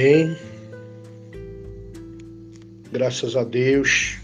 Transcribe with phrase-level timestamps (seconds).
[0.00, 0.34] Amém.
[2.90, 4.16] Graças a Deus.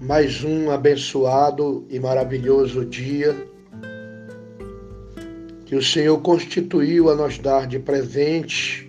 [0.00, 3.34] Mais um abençoado e maravilhoso dia
[5.64, 8.88] que o Senhor constituiu a nos dar de presente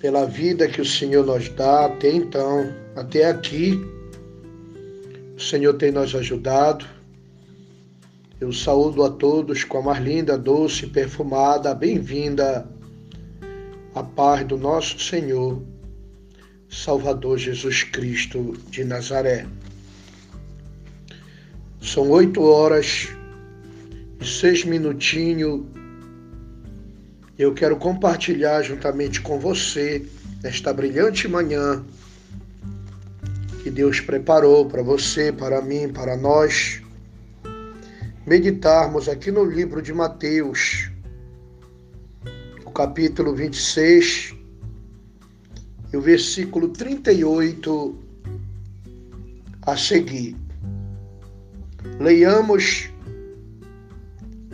[0.00, 3.80] pela vida que o Senhor nos dá até então, até aqui.
[5.36, 6.84] O Senhor tem nos ajudado
[8.40, 12.77] eu saúdo a todos com a mais linda, doce perfumada, bem-vinda
[13.98, 15.60] a paz do nosso Senhor,
[16.70, 19.44] Salvador Jesus Cristo de Nazaré.
[21.82, 23.08] São oito horas
[24.20, 25.66] e seis minutinhos.
[27.36, 30.06] Eu quero compartilhar juntamente com você
[30.44, 31.84] esta brilhante manhã
[33.64, 36.80] que Deus preparou para você, para mim, para nós
[38.24, 40.87] meditarmos aqui no livro de Mateus,
[42.78, 44.36] capítulo 26
[45.92, 47.98] e o versículo 38
[49.62, 50.36] a seguir.
[51.98, 52.88] Leiamos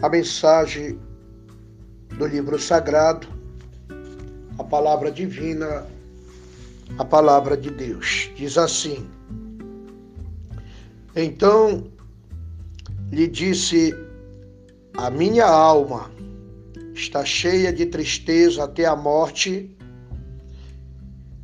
[0.01, 0.99] a mensagem
[2.17, 3.29] do livro sagrado,
[4.59, 5.87] a palavra divina,
[6.97, 8.31] a palavra de Deus.
[8.35, 9.07] Diz assim:
[11.15, 11.93] Então
[13.13, 13.95] lhe disse:
[14.97, 16.14] A minha alma
[16.95, 19.77] está cheia de tristeza até a morte.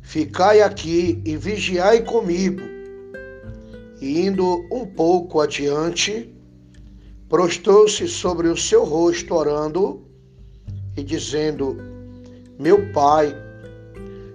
[0.01, 2.61] Ficai aqui e vigiai comigo.
[3.99, 6.33] E indo um pouco adiante,
[7.29, 10.01] prostrou-se sobre o seu rosto, orando
[10.97, 11.77] e dizendo:
[12.57, 13.35] Meu pai,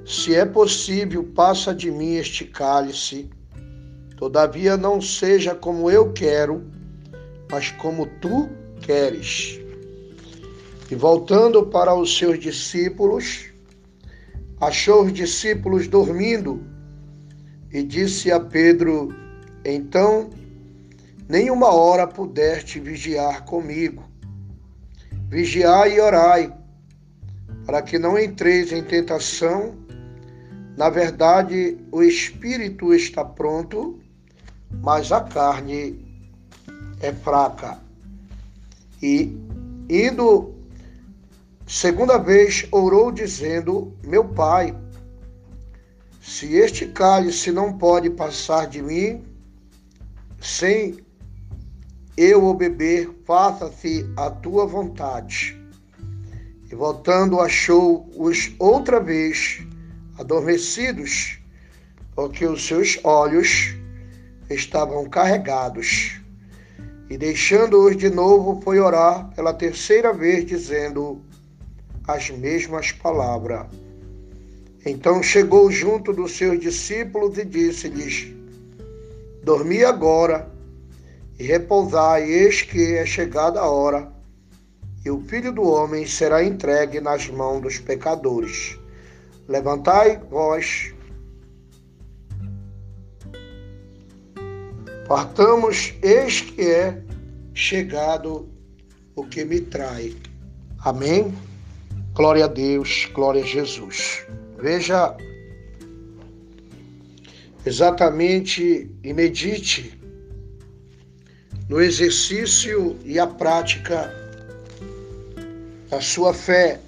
[0.05, 3.29] se é possível, passa de mim este cálice.
[4.17, 6.65] Todavia não seja como eu quero,
[7.51, 8.49] mas como tu
[8.81, 9.66] queres.
[10.89, 13.51] E voltando para os seus discípulos,
[14.61, 16.65] achou os discípulos dormindo
[17.73, 19.13] e disse a Pedro:
[19.65, 20.31] Então,
[21.29, 24.05] nenhuma hora pudeste vigiar comigo.
[25.29, 26.57] Vigiai e orai,
[27.67, 29.75] para que não entreis em tentação.
[30.77, 33.99] Na verdade, o espírito está pronto,
[34.71, 35.99] mas a carne
[37.01, 37.79] é fraca.
[39.03, 39.37] E,
[39.91, 40.56] indo
[41.67, 44.77] segunda vez, orou, dizendo: Meu pai,
[46.21, 49.25] se este cálice não pode passar de mim,
[50.41, 50.99] sem
[52.17, 55.61] eu o beber, faça-se a tua vontade.
[56.71, 59.61] E voltando, achou-os outra vez
[60.19, 61.39] adormecidos,
[62.15, 63.75] porque os seus olhos
[64.49, 66.21] estavam carregados.
[67.09, 71.21] E deixando-os de novo, foi orar pela terceira vez, dizendo
[72.07, 73.67] as mesmas palavras.
[74.85, 78.33] Então chegou junto dos seus discípulos e disse-lhes:
[79.43, 80.49] Dormi agora
[81.39, 84.13] e repousai, eis que é chegada a hora,
[85.05, 88.79] e o filho do homem será entregue nas mãos dos pecadores.
[89.49, 90.93] Levantai vós
[95.07, 97.01] Partamos, eis que é
[97.55, 98.49] chegado
[99.15, 100.17] o que me trai.
[100.81, 101.33] Amém?
[102.17, 104.25] Glória a Deus, glória a Jesus.
[104.59, 105.15] Veja
[107.67, 110.01] exatamente e medite
[111.69, 114.11] no exercício e a prática
[115.91, 116.81] da sua fé,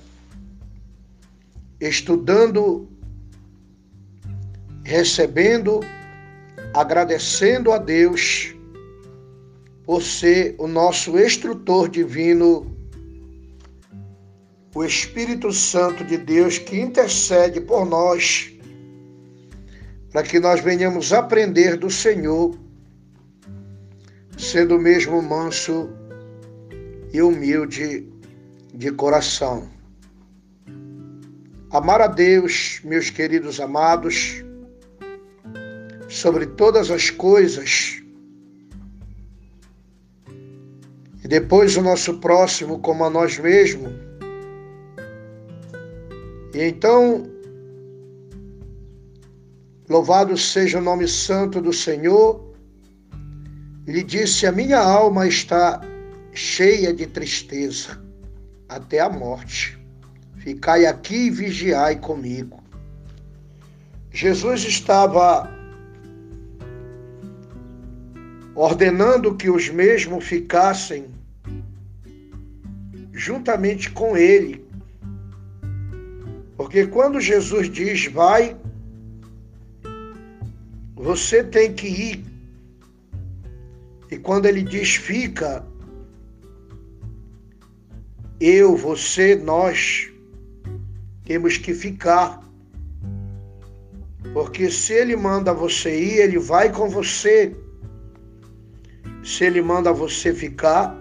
[1.79, 2.89] estudando,
[4.83, 5.81] recebendo
[6.73, 8.55] agradecendo a Deus
[9.85, 12.78] por ser o nosso instrutor divino,
[14.79, 18.49] o Espírito Santo de Deus que intercede por nós,
[20.13, 22.57] para que nós venhamos aprender do Senhor,
[24.39, 25.91] sendo mesmo manso
[27.13, 28.09] e humilde
[28.73, 29.69] de coração.
[31.73, 34.45] Amar a Deus, meus queridos amados,
[36.09, 38.01] sobre todas as coisas.
[41.25, 44.08] E depois o nosso próximo como a nós mesmos.
[46.55, 47.31] E então,
[49.89, 52.55] louvado seja o nome santo do Senhor,
[53.87, 55.81] lhe disse: A minha alma está
[56.33, 58.03] cheia de tristeza
[58.69, 59.79] até a morte.
[60.39, 62.63] Ficai aqui e vigiai comigo.
[64.11, 65.51] Jesus estava
[68.55, 71.07] ordenando que os mesmos ficassem
[73.13, 74.68] juntamente com ele
[76.59, 78.57] Porque quando Jesus diz vai,
[80.97, 82.25] você tem que ir.
[84.11, 85.65] E quando ele diz fica,
[88.41, 90.11] eu, você, nós
[91.25, 92.43] temos que ficar.
[94.33, 97.57] Porque se ele manda você ir, ele vai com você.
[99.23, 100.97] Se ele manda você ficar,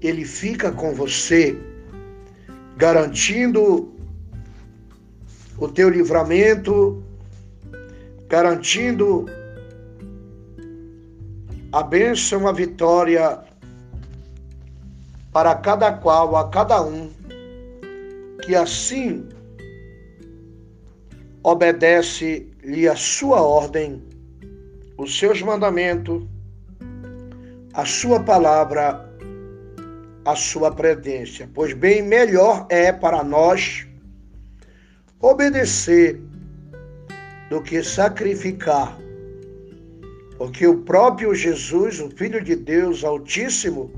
[0.00, 1.56] ele fica com você,
[2.76, 3.94] garantindo
[5.58, 7.02] o teu livramento,
[8.28, 9.26] garantindo
[11.72, 13.40] a bênção, a vitória
[15.32, 17.10] para cada qual, a cada um,
[18.42, 19.26] que assim
[21.42, 24.02] obedece-lhe a sua ordem,
[24.98, 26.24] os seus mandamentos,
[27.72, 29.05] a sua palavra,
[30.26, 31.48] a sua predência.
[31.54, 33.86] Pois bem, melhor é para nós
[35.20, 36.20] obedecer
[37.48, 38.98] do que sacrificar.
[40.36, 43.92] Porque o próprio Jesus, o Filho de Deus Altíssimo,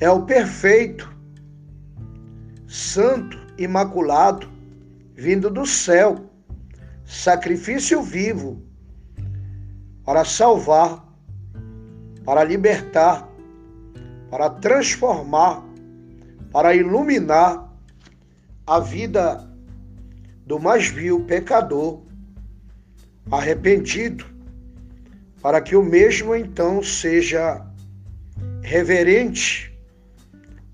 [0.00, 1.14] é o perfeito,
[2.66, 4.48] santo, imaculado,
[5.14, 6.30] vindo do céu,
[7.04, 8.60] sacrifício vivo,
[10.02, 11.06] para salvar,
[12.24, 13.28] para libertar,
[14.32, 15.62] para transformar,
[16.50, 17.70] para iluminar
[18.66, 19.46] a vida
[20.46, 22.00] do mais vil pecador,
[23.30, 24.24] arrependido,
[25.42, 27.62] para que o mesmo então seja
[28.62, 29.78] reverente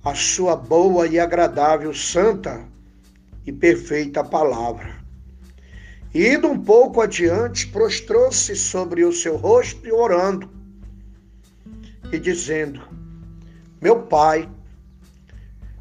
[0.04, 2.64] à sua boa e agradável, santa
[3.44, 4.99] e perfeita palavra.
[6.14, 10.49] E indo um pouco adiante, prostrou-se sobre o seu rosto e orando,
[12.12, 13.07] e dizendo:
[13.80, 14.48] Meu pai,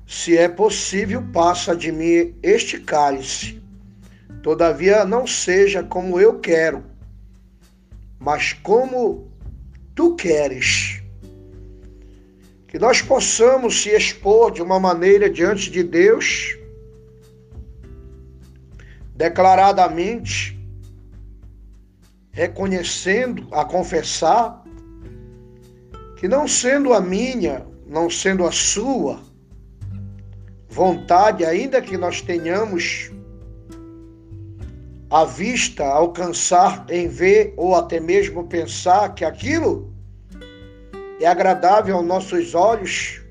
[0.05, 3.61] se é possível, passa de mim este cálice.
[4.41, 6.83] Todavia, não seja como eu quero,
[8.19, 9.29] mas como
[9.93, 11.01] tu queres.
[12.67, 16.57] Que nós possamos se expor de uma maneira diante de Deus
[19.15, 20.55] declaradamente,
[22.31, 24.63] reconhecendo, a confessar,
[26.17, 29.19] que não sendo a minha, não sendo a sua
[30.69, 33.11] vontade, ainda que nós tenhamos
[35.09, 39.93] a vista, alcançar em ver ou até mesmo pensar que aquilo
[41.19, 43.21] é agradável aos nossos olhos,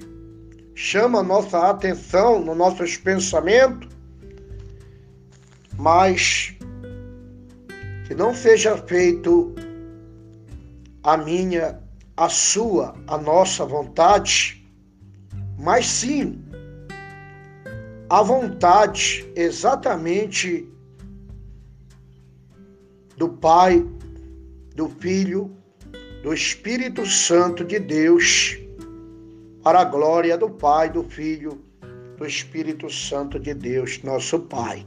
[0.74, 3.88] chama nossa atenção nos nossos pensamentos,
[5.76, 6.54] mas
[8.06, 9.54] que não seja feito
[11.02, 11.78] a minha,
[12.16, 14.64] a sua, a nossa vontade,
[15.58, 16.42] mas sim
[18.08, 20.66] a vontade exatamente
[23.16, 23.84] do Pai,
[24.74, 25.54] do Filho,
[26.22, 28.58] do Espírito Santo de Deus,
[29.62, 31.60] para a glória do Pai, do Filho,
[32.16, 34.86] do Espírito Santo de Deus, nosso Pai.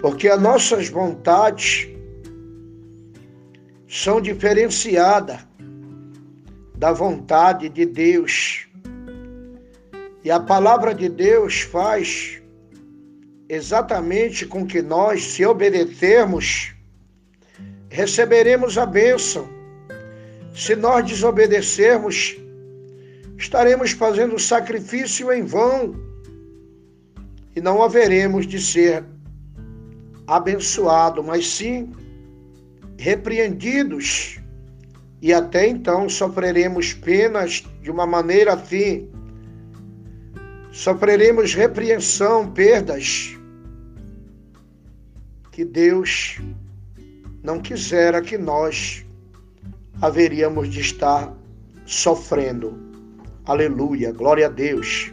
[0.00, 1.88] Porque as nossas vontades
[3.88, 5.49] são diferenciadas
[6.80, 8.66] da vontade de Deus.
[10.24, 12.40] E a palavra de Deus faz
[13.50, 16.74] exatamente com que nós, se obedecermos,
[17.90, 19.46] receberemos a bênção.
[20.54, 22.38] Se nós desobedecermos,
[23.36, 25.94] estaremos fazendo sacrifício em vão
[27.54, 29.04] e não haveremos de ser
[30.26, 31.92] abençoado, mas sim
[32.96, 34.39] repreendidos.
[35.22, 39.08] E até então sofreremos penas de uma maneira assim.
[40.72, 43.36] Sofreremos repreensão, perdas.
[45.52, 46.40] Que Deus
[47.42, 49.04] não quisera que nós
[50.00, 51.36] haveríamos de estar
[51.84, 52.78] sofrendo.
[53.44, 55.12] Aleluia, glória a Deus.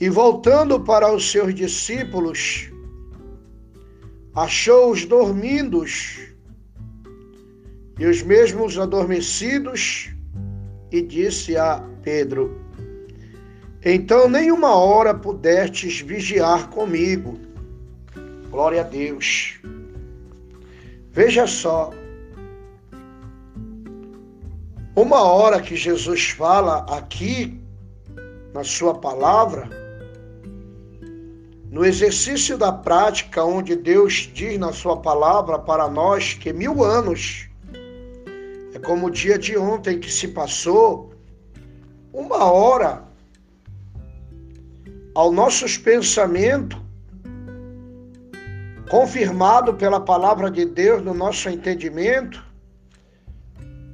[0.00, 2.70] E voltando para os seus discípulos,
[4.34, 6.29] achou-os dormindos
[8.00, 10.08] e os mesmos adormecidos,
[10.90, 12.58] e disse a Pedro:
[13.84, 17.38] Então nenhuma hora pudestes vigiar comigo.
[18.50, 19.60] Glória a Deus.
[21.12, 21.90] Veja só,
[24.96, 27.60] uma hora que Jesus fala aqui
[28.54, 29.68] na sua palavra,
[31.70, 37.49] no exercício da prática, onde Deus diz na Sua palavra para nós que mil anos
[38.84, 41.14] como o dia de ontem que se passou,
[42.12, 43.04] uma hora
[45.14, 46.78] ao nossos pensamentos,
[48.90, 52.44] confirmado pela palavra de Deus no nosso entendimento,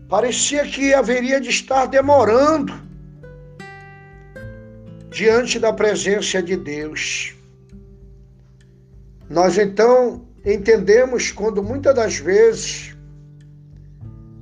[0.09, 2.73] parecia que haveria de estar demorando
[5.11, 7.35] diante da presença de Deus.
[9.29, 12.96] Nós então entendemos quando muitas das vezes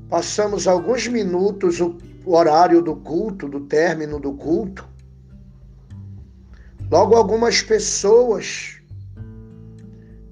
[0.09, 4.87] passamos alguns minutos o horário do culto, do término do culto,
[6.91, 8.81] logo algumas pessoas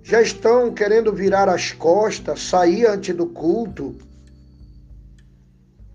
[0.02, 3.96] já estão querendo virar as costas, sair antes do culto.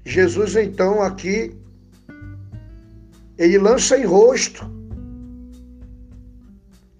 [0.06, 1.56] Jesus então aqui
[3.38, 4.66] ele lança em rosto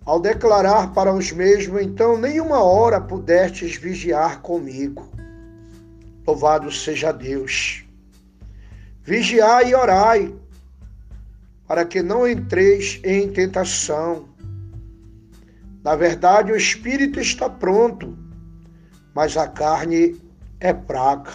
[0.06, 5.10] ao declarar para os mesmos, então nenhuma hora pudestes vigiar comigo.
[6.28, 7.86] Louvado seja Deus.
[9.02, 10.36] Vigiai e orai,
[11.66, 14.28] para que não entreis em tentação.
[15.82, 18.18] Na verdade, o espírito está pronto,
[19.16, 20.22] mas a carne
[20.60, 21.32] é fraca.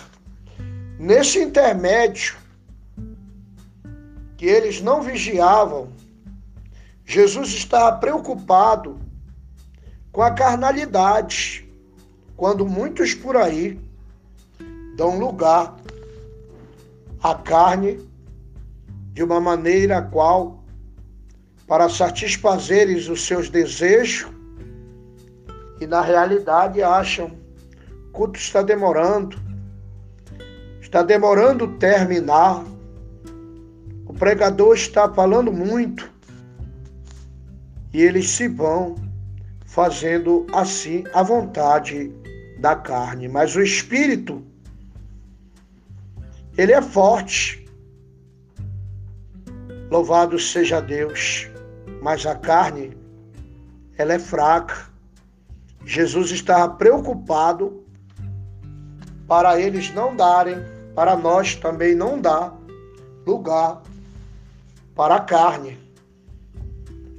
[0.99, 2.37] Nesse intermédio,
[4.37, 5.91] que eles não vigiavam,
[7.07, 9.01] Jesus estava preocupado
[10.13, 11.67] com a carnalidade,
[12.37, 13.81] quando muitos por aí
[14.97, 15.77] dão lugar
[17.23, 18.01] à carne
[19.13, 20.65] de uma maneira a qual,
[21.67, 24.31] para satisfazeres os seus desejos,
[25.81, 27.33] e na realidade acham
[28.09, 29.37] o culto está demorando,
[30.81, 32.65] está demorando terminar,
[34.07, 36.13] o pregador está falando muito
[37.93, 38.97] e eles se vão
[39.67, 42.13] fazendo assim a vontade
[42.59, 43.29] da carne.
[43.29, 44.43] Mas o espírito,
[46.57, 47.65] ele é forte.
[49.91, 51.49] Louvado seja Deus.
[52.01, 52.97] Mas a carne,
[53.97, 54.91] ela é fraca.
[55.85, 57.83] Jesus estava preocupado
[59.27, 60.57] para eles não darem,
[60.95, 62.57] para nós também não dar
[63.27, 63.83] lugar
[64.95, 65.79] para a carne.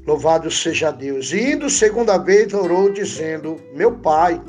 [0.05, 1.31] Louvado seja Deus.
[1.31, 4.41] E indo segunda vez, orou, dizendo: Meu pai,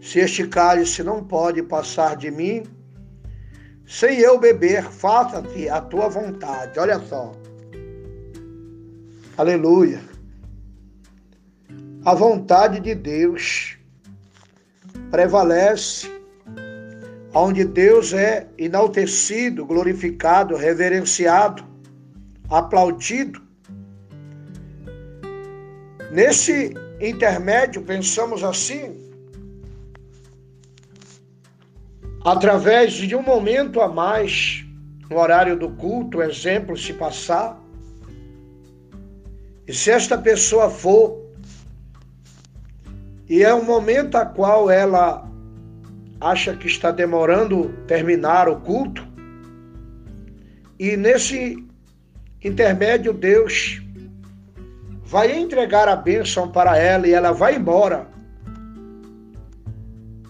[0.00, 2.62] se este cálice não pode passar de mim,
[3.90, 6.78] sem eu beber, faça-te a tua vontade.
[6.78, 7.32] Olha só.
[9.36, 10.00] Aleluia.
[12.04, 13.76] A vontade de Deus
[15.10, 16.08] prevalece
[17.34, 21.64] onde Deus é enaltecido, glorificado, reverenciado,
[22.48, 23.42] aplaudido.
[26.12, 28.99] Nesse intermédio, pensamos assim,
[32.24, 34.64] através de um momento a mais
[35.08, 37.58] no horário do culto, exemplo, se passar,
[39.66, 41.20] e se esta pessoa for,
[43.28, 45.28] e é um momento a qual ela
[46.20, 49.06] acha que está demorando terminar o culto,
[50.78, 51.64] e nesse
[52.42, 53.82] intermédio Deus
[55.04, 58.06] vai entregar a bênção para ela e ela vai embora.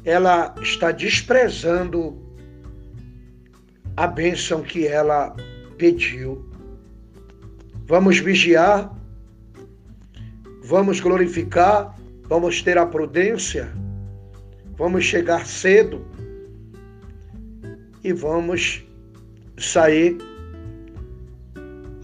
[0.05, 2.19] Ela está desprezando
[3.97, 5.37] a bênção que ela
[5.77, 6.49] pediu.
[7.87, 8.91] Vamos vigiar,
[10.65, 13.73] vamos glorificar, vamos ter a prudência,
[14.77, 16.05] vamos chegar cedo
[18.03, 18.87] e vamos
[19.59, 20.17] sair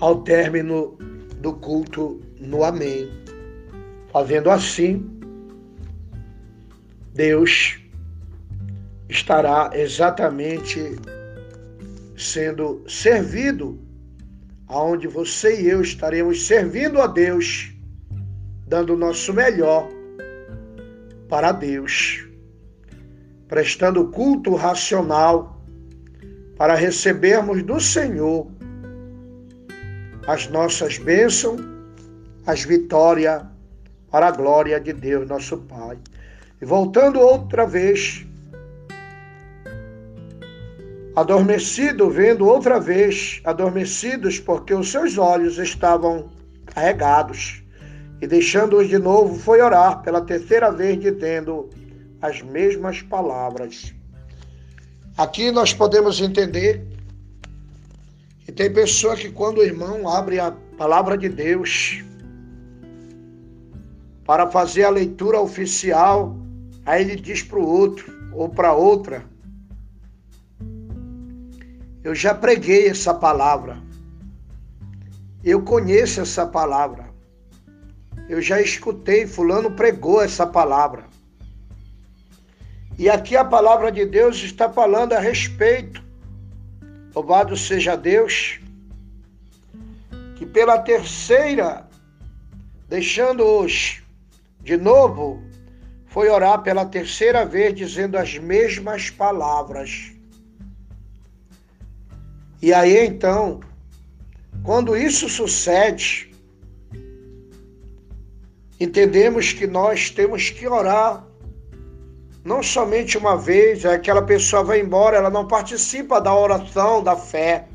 [0.01, 0.99] ao término
[1.41, 3.09] do culto no Amém.
[4.13, 5.09] Fazendo assim,
[7.15, 7.79] Deus
[9.09, 10.97] estará exatamente
[12.17, 13.79] sendo servido
[14.69, 17.73] aonde você e eu estaremos servindo a Deus,
[18.67, 19.89] dando o nosso melhor
[21.29, 22.27] para Deus,
[23.49, 25.61] prestando culto racional
[26.57, 28.51] para recebermos do Senhor
[30.27, 31.61] as nossas bênçãos,
[32.45, 33.43] as vitórias
[34.11, 35.99] para a glória de Deus, nosso Pai.
[36.61, 38.27] E voltando outra vez,
[41.17, 46.29] adormecido, vendo outra vez, adormecidos, porque os seus olhos estavam
[46.67, 47.63] carregados.
[48.21, 51.71] E deixando-os de novo, foi orar pela terceira vez, dizendo
[52.21, 53.95] as mesmas palavras.
[55.17, 56.87] Aqui nós podemos entender
[58.47, 62.05] e tem pessoa que quando o irmão abre a palavra de Deus
[64.27, 66.37] para fazer a leitura oficial,
[66.85, 69.25] aí ele diz para o outro ou para outra:
[72.07, 73.83] Eu já preguei essa palavra.
[75.43, 77.11] Eu conheço essa palavra.
[78.29, 81.07] Eu já escutei, Fulano pregou essa palavra.
[82.97, 86.01] E aqui a palavra de Deus está falando a respeito.
[87.13, 88.61] Louvado seja Deus,
[90.37, 91.89] que pela terceira,
[92.89, 94.01] deixando-os
[94.61, 95.43] de novo,
[96.07, 100.16] foi orar pela terceira vez dizendo as mesmas palavras.
[102.61, 103.61] E aí então,
[104.63, 106.31] quando isso sucede,
[108.81, 111.27] entendemos que nós temos que orar
[112.47, 117.17] não somente uma vez, é aquela pessoa vai embora, ela não participa da oração da
[117.17, 117.67] fé,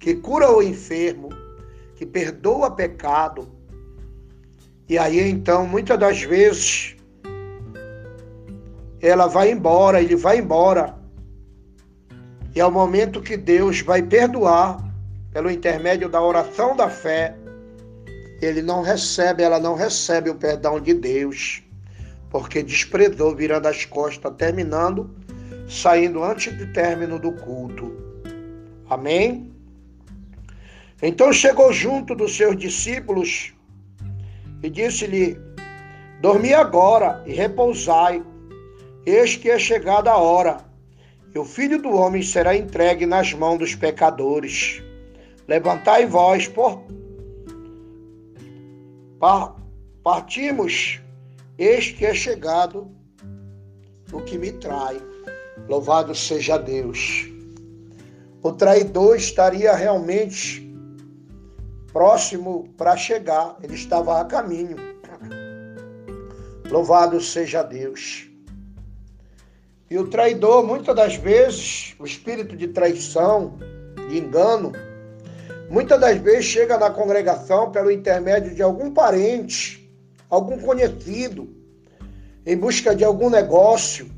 [0.00, 1.28] que cura o enfermo,
[1.94, 3.48] que perdoa pecado.
[4.88, 6.96] E aí então, muitas das vezes,
[9.00, 10.98] ela vai embora, ele vai embora.
[12.54, 14.78] E é o momento que Deus vai perdoar
[15.32, 17.34] pelo intermédio da oração da fé.
[18.40, 21.62] Ele não recebe, ela não recebe o perdão de Deus,
[22.30, 25.10] porque desprezou, virando as costas, terminando,
[25.68, 27.92] saindo antes do término do culto.
[28.88, 29.52] Amém?
[31.02, 33.52] Então chegou junto dos seus discípulos
[34.62, 35.36] e disse-lhe:
[36.20, 38.22] Dormi agora e repousai,
[39.04, 40.58] eis que é chegada a hora,
[41.34, 44.82] e o filho do homem será entregue nas mãos dos pecadores.
[45.48, 46.84] Levantai vós, por
[50.02, 51.00] partimos,
[51.58, 52.90] eis que é chegado
[54.12, 55.00] o que me trai.
[55.68, 57.26] Louvado seja Deus.
[58.42, 60.62] O traidor estaria realmente
[61.92, 64.76] próximo para chegar, ele estava a caminho.
[66.70, 68.33] Louvado seja Deus.
[69.90, 73.58] E o traidor, muitas das vezes, o espírito de traição,
[74.08, 74.72] de engano,
[75.68, 79.90] muitas das vezes chega na congregação pelo intermédio de algum parente,
[80.30, 81.54] algum conhecido,
[82.46, 84.10] em busca de algum negócio,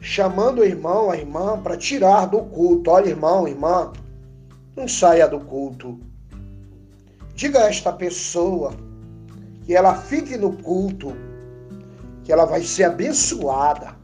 [0.00, 2.90] chamando o irmão, a irmã, para tirar do culto.
[2.90, 3.92] Olha, irmão, irmã,
[4.76, 5.98] não saia do culto.
[7.34, 8.72] Diga a esta pessoa
[9.64, 11.12] que ela fique no culto,
[12.22, 13.95] que ela vai ser abençoada.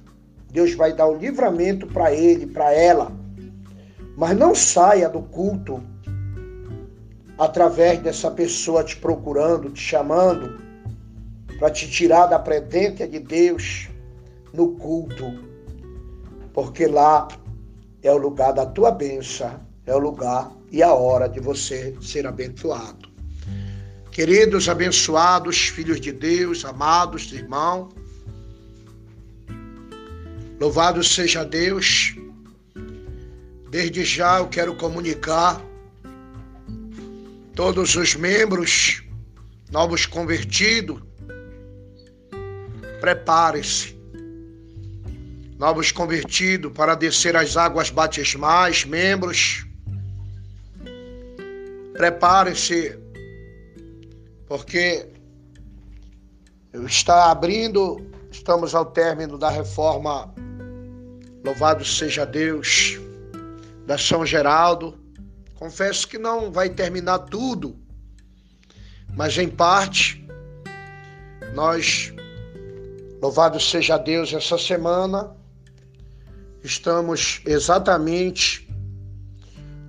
[0.52, 3.10] Deus vai dar o livramento para ele, para ela.
[4.16, 5.82] Mas não saia do culto
[7.38, 10.60] através dessa pessoa te procurando, te chamando
[11.58, 13.88] para te tirar da presência de Deus
[14.52, 15.24] no culto.
[16.52, 17.28] Porque lá
[18.02, 22.26] é o lugar da tua bênção, é o lugar e a hora de você ser
[22.26, 23.10] abençoado.
[24.10, 27.94] Queridos, abençoados, filhos de Deus, amados irmãos,
[30.62, 32.14] louvado seja Deus.
[33.68, 35.60] Desde já eu quero comunicar
[37.52, 39.02] todos os membros
[39.72, 41.02] novos convertidos,
[43.00, 44.00] prepare-se.
[45.58, 49.66] Novos convertidos para descer as águas batismais, membros,
[51.92, 52.96] prepare-se
[54.46, 55.08] porque
[56.86, 60.32] está abrindo, estamos ao término da reforma,
[61.44, 62.98] louvado seja Deus,
[63.86, 64.98] da São Geraldo.
[65.56, 67.76] Confesso que não vai terminar tudo,
[69.14, 70.26] mas em parte,
[71.54, 72.12] nós,
[73.20, 75.36] louvado seja Deus, essa semana,
[76.64, 78.68] estamos exatamente,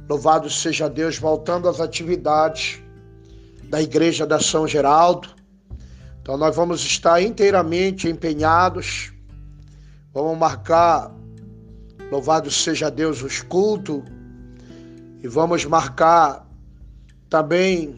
[0.10, 2.80] louvado seja Deus, voltando às atividades
[3.64, 5.30] da Igreja da São Geraldo.
[6.22, 9.12] Então nós vamos estar inteiramente empenhados,
[10.14, 11.12] vamos marcar,
[12.12, 14.02] louvado seja Deus, os cultos,
[15.22, 16.46] e vamos marcar
[17.30, 17.96] também,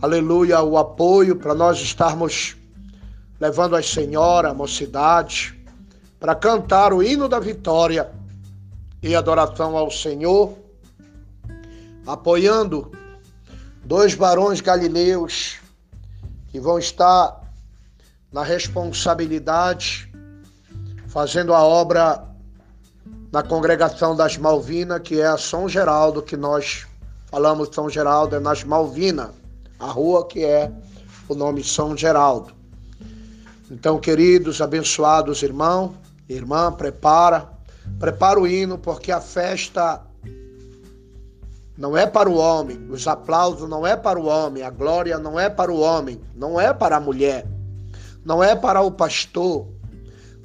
[0.00, 2.56] aleluia, o apoio para nós estarmos
[3.40, 5.58] levando as senhoras, a mocidade,
[6.20, 8.10] para cantar o hino da vitória
[9.02, 10.58] e adoração ao Senhor,
[12.06, 12.90] apoiando
[13.84, 15.58] dois barões galileus
[16.48, 17.40] que vão estar
[18.32, 20.08] na responsabilidade
[21.08, 22.27] fazendo a obra
[23.30, 26.86] na congregação das Malvinas, que é a São Geraldo, que nós
[27.26, 29.30] falamos São Geraldo, é nas Malvinas,
[29.78, 30.70] a rua que é
[31.28, 32.52] o nome São Geraldo.
[33.70, 35.92] Então, queridos, abençoados irmãos,
[36.28, 37.48] irmã, prepara,
[37.98, 40.00] prepara o hino, porque a festa
[41.76, 45.38] não é para o homem, os aplausos não é para o homem, a glória não
[45.38, 47.46] é para o homem, não é para a mulher,
[48.24, 49.68] não é para o pastor,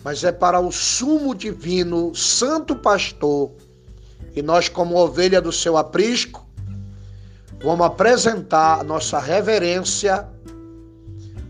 [0.04, 3.52] mas é para o sumo divino, santo pastor.
[4.36, 6.46] E nós, como ovelha do seu aprisco,
[7.64, 10.28] vamos apresentar nossa reverência,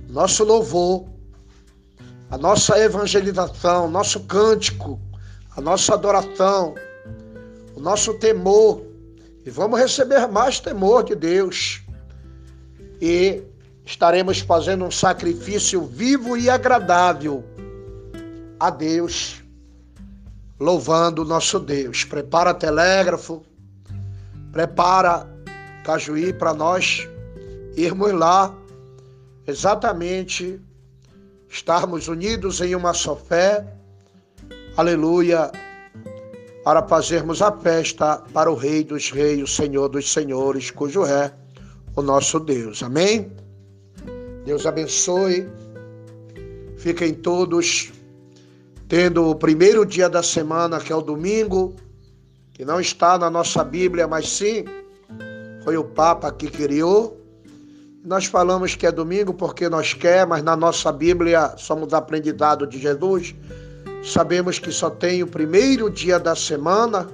[0.08, 1.06] nosso louvor,
[2.30, 5.00] a nossa evangelização, nosso cântico,
[5.56, 6.76] a nossa adoração,
[7.76, 8.84] o nosso temor.
[9.46, 11.82] E vamos receber mais temor de Deus.
[13.02, 13.42] E
[13.84, 17.44] estaremos fazendo um sacrifício vivo e agradável
[18.64, 19.44] a Deus,
[20.58, 22.06] louvando o nosso Deus.
[22.06, 23.44] Prepara telégrafo,
[24.54, 25.28] prepara
[25.84, 27.06] Cajuí para nós
[27.76, 28.56] irmos lá
[29.46, 30.62] exatamente
[31.50, 33.68] estarmos unidos em uma só fé.
[34.78, 35.52] Aleluia.
[36.64, 41.34] Para fazermos a festa para o Rei dos Reis, o Senhor dos Senhores, cujo é
[41.98, 42.82] o nosso Deus.
[42.82, 43.30] Amém?
[44.46, 45.50] Deus abençoe.
[46.78, 47.92] Fiquem todos
[48.94, 51.76] tendo o primeiro dia da semana, que é o domingo,
[52.54, 54.66] que não está na nossa Bíblia, mas sim
[55.64, 57.20] foi o Papa que criou.
[58.06, 62.78] Nós falamos que é domingo porque nós quer, mas na nossa Bíblia somos aprendizados de
[62.78, 63.34] Jesus.
[64.04, 67.10] Sabemos que só tem o primeiro dia da semana,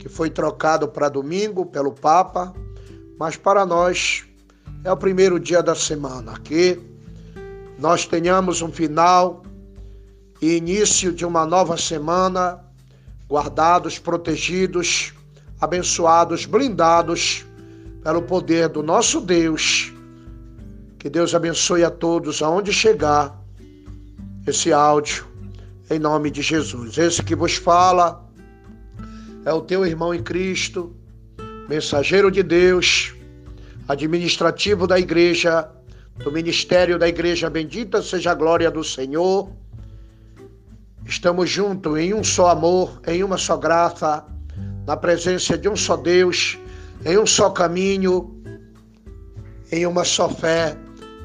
[0.00, 2.52] que foi trocado para domingo pelo Papa,
[3.20, 4.24] mas para nós
[4.82, 6.32] é o primeiro dia da semana.
[6.40, 6.80] Que
[7.78, 9.44] nós tenhamos um final
[10.42, 12.58] e início de uma nova semana,
[13.28, 15.14] guardados, protegidos,
[15.60, 17.46] abençoados, blindados
[18.02, 19.92] pelo poder do nosso Deus.
[20.98, 23.40] Que Deus abençoe a todos aonde chegar
[24.44, 25.28] esse áudio,
[25.88, 26.98] em nome de Jesus.
[26.98, 28.28] Esse que vos fala
[29.44, 30.92] é o teu irmão em Cristo,
[31.68, 33.14] mensageiro de Deus,
[33.86, 35.70] administrativo da igreja,
[36.16, 37.48] do ministério da igreja.
[37.48, 39.61] Bendita seja a glória do Senhor
[41.06, 44.24] Estamos juntos em um só amor, em uma só graça,
[44.86, 46.58] na presença de um só Deus,
[47.04, 48.34] em um só caminho,
[49.70, 50.76] em uma só fé,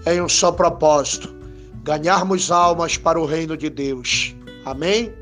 [0.06, 1.34] em um só propósito:
[1.84, 4.36] ganharmos almas para o reino de Deus.
[4.66, 5.14] Amém?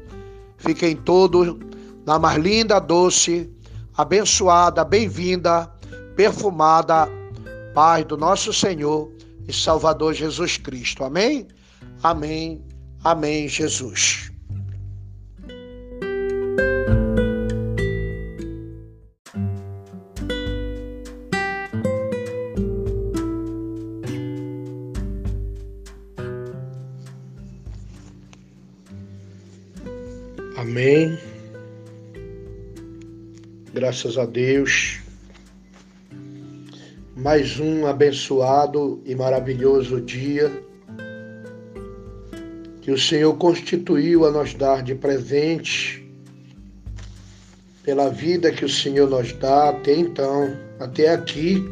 [0.58, 1.56] Fiquem todos
[2.06, 3.50] na mais linda, doce,
[3.96, 5.72] abençoada, bem-vinda,
[6.16, 7.10] perfumada
[7.76, 9.12] paz do nosso Senhor
[9.46, 11.04] e Salvador Jesus Cristo.
[11.04, 11.46] Amém?
[12.02, 12.64] Amém.
[13.04, 14.32] Amém, Jesus.
[30.76, 31.18] Amém.
[33.74, 35.00] Graças a Deus.
[37.16, 40.52] Mais um abençoado e maravilhoso dia
[42.82, 46.06] que o Senhor constituiu a nos dar de presente
[47.82, 51.64] pela vida que o Senhor nos dá até então, até aqui.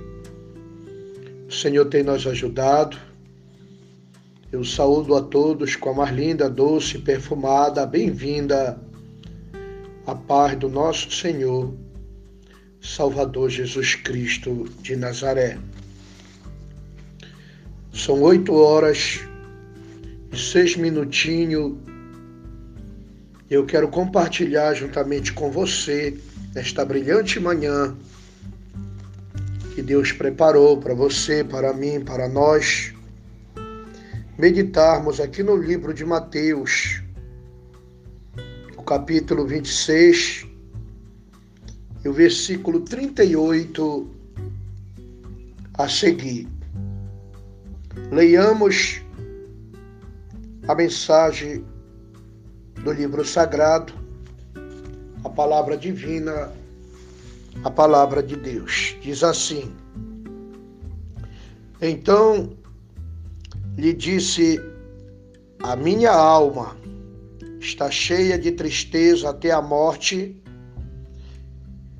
[1.49, 2.97] O Senhor tem nos ajudado
[4.53, 8.79] eu saúdo a todos com a mais linda, doce, perfumada, bem-vinda,
[10.13, 11.73] a paz do nosso Senhor,
[12.79, 15.57] Salvador Jesus Cristo de Nazaré.
[17.91, 19.21] São oito horas
[20.31, 21.73] e seis minutinhos.
[23.49, 26.15] Eu quero compartilhar juntamente com você
[26.53, 27.97] nesta brilhante manhã
[29.73, 32.93] que Deus preparou para você, para mim, para nós
[34.37, 37.02] meditarmos aqui no livro de Mateus,
[38.83, 40.45] o capítulo 26
[42.03, 44.09] e o versículo 38
[45.75, 46.49] a seguir.
[48.11, 49.01] Leiamos
[50.67, 51.63] a mensagem
[52.83, 53.93] do livro sagrado,
[55.23, 56.51] a palavra divina,
[57.63, 58.97] a palavra de Deus.
[59.01, 59.73] Diz assim:
[61.81, 62.51] Então
[63.77, 64.59] lhe disse:
[65.61, 66.82] A minha alma
[67.63, 70.35] está cheia de tristeza até a morte.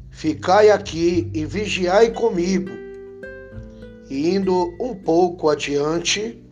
[0.09, 2.69] Ficai aqui e vigiai comigo.
[4.09, 6.43] E indo um pouco adiante,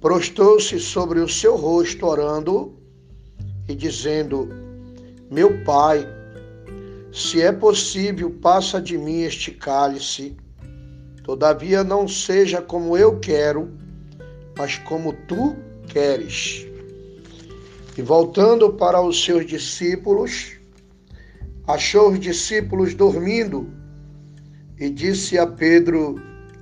[0.00, 2.76] prostou-se sobre o seu rosto, orando
[3.68, 4.48] e dizendo:
[5.30, 6.06] Meu pai,
[7.12, 10.36] se é possível, passa de mim este cálice.
[11.22, 13.72] Todavia não seja como eu quero,
[14.56, 15.56] mas como tu
[15.88, 16.65] queres.
[17.96, 20.58] E voltando para os seus discípulos,
[21.66, 23.72] achou os discípulos dormindo
[24.78, 26.20] e disse a Pedro: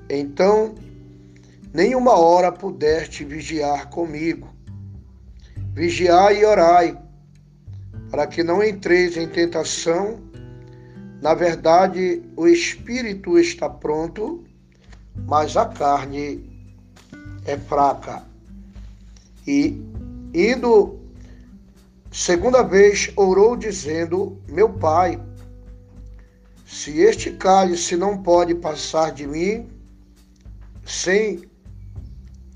[0.09, 0.77] Então,
[1.73, 4.49] nenhuma hora pudeste vigiar comigo.
[5.73, 6.97] Vigiai e orai,
[8.13, 10.21] para que não entreis em tentação.
[11.21, 14.45] Na verdade, o espírito está pronto,
[15.27, 16.49] mas a carne
[17.45, 18.23] é fraca.
[19.45, 19.83] E
[20.33, 21.04] indo
[22.15, 25.21] segunda vez, orou dizendo: Meu pai,
[26.65, 29.69] se este cálice não pode passar de mim,
[30.87, 31.43] sem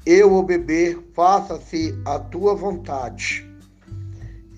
[0.07, 3.45] eu o beber, faça-se a tua vontade.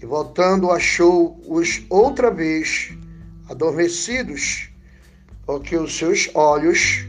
[0.02, 2.92] E voltando, achou-os outra vez
[3.48, 4.70] adormecidos,
[5.46, 7.06] porque os seus olhos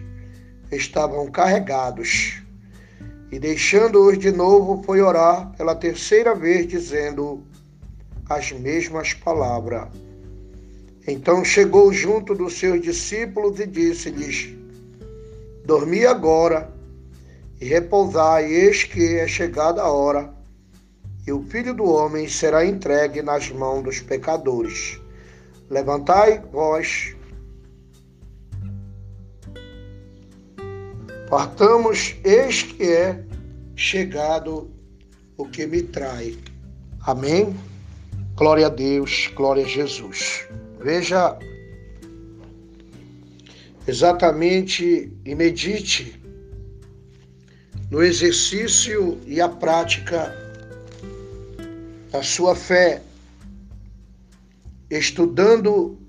[0.72, 2.42] estavam carregados.
[3.32, 7.46] E deixando-os de novo, foi orar pela terceira vez, dizendo
[8.36, 9.88] as mesmas palavras.
[11.08, 14.50] Então chegou junto dos seus discípulos e disse-lhes:
[15.66, 16.72] Dormi agora
[17.60, 20.34] e repousai, eis que é chegada a hora,
[21.26, 25.00] e o filho do homem será entregue nas mãos dos pecadores.
[25.70, 27.16] Levantai vós,
[31.30, 33.24] partamos, eis que é
[33.76, 34.70] chegado
[35.38, 36.38] o que me trai.
[37.02, 37.56] Amém?
[38.42, 40.48] Glória a Deus, glória a Jesus.
[40.80, 41.38] Veja
[43.88, 46.20] exatamente e medite
[47.92, 50.36] no exercício e a prática
[52.10, 53.04] da sua fé,
[54.90, 56.00] estudando,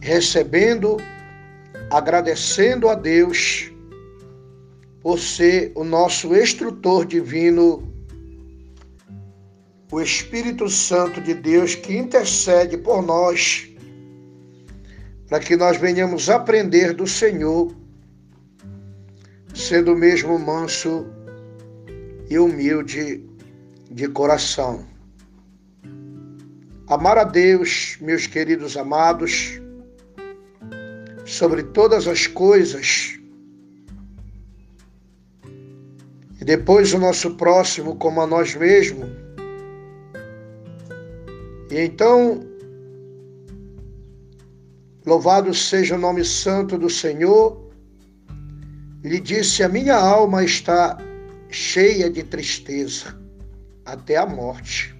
[0.00, 0.96] recebendo,
[1.90, 3.70] agradecendo a Deus
[5.02, 7.87] por ser o nosso instrutor divino
[9.90, 13.68] o Espírito Santo de Deus que intercede por nós,
[15.28, 17.74] para que nós venhamos aprender do Senhor,
[19.54, 21.06] sendo mesmo manso
[22.28, 23.24] e humilde
[23.90, 24.86] de coração.
[26.86, 29.60] Amar a Deus, meus queridos amados,
[31.24, 33.18] sobre todas as coisas,
[36.40, 39.27] e depois o nosso próximo como a nós mesmos,
[41.70, 42.40] então,
[45.04, 47.70] louvado seja o nome santo do Senhor,
[49.02, 50.98] lhe disse: A minha alma está
[51.50, 53.18] cheia de tristeza
[53.84, 54.94] até a morte.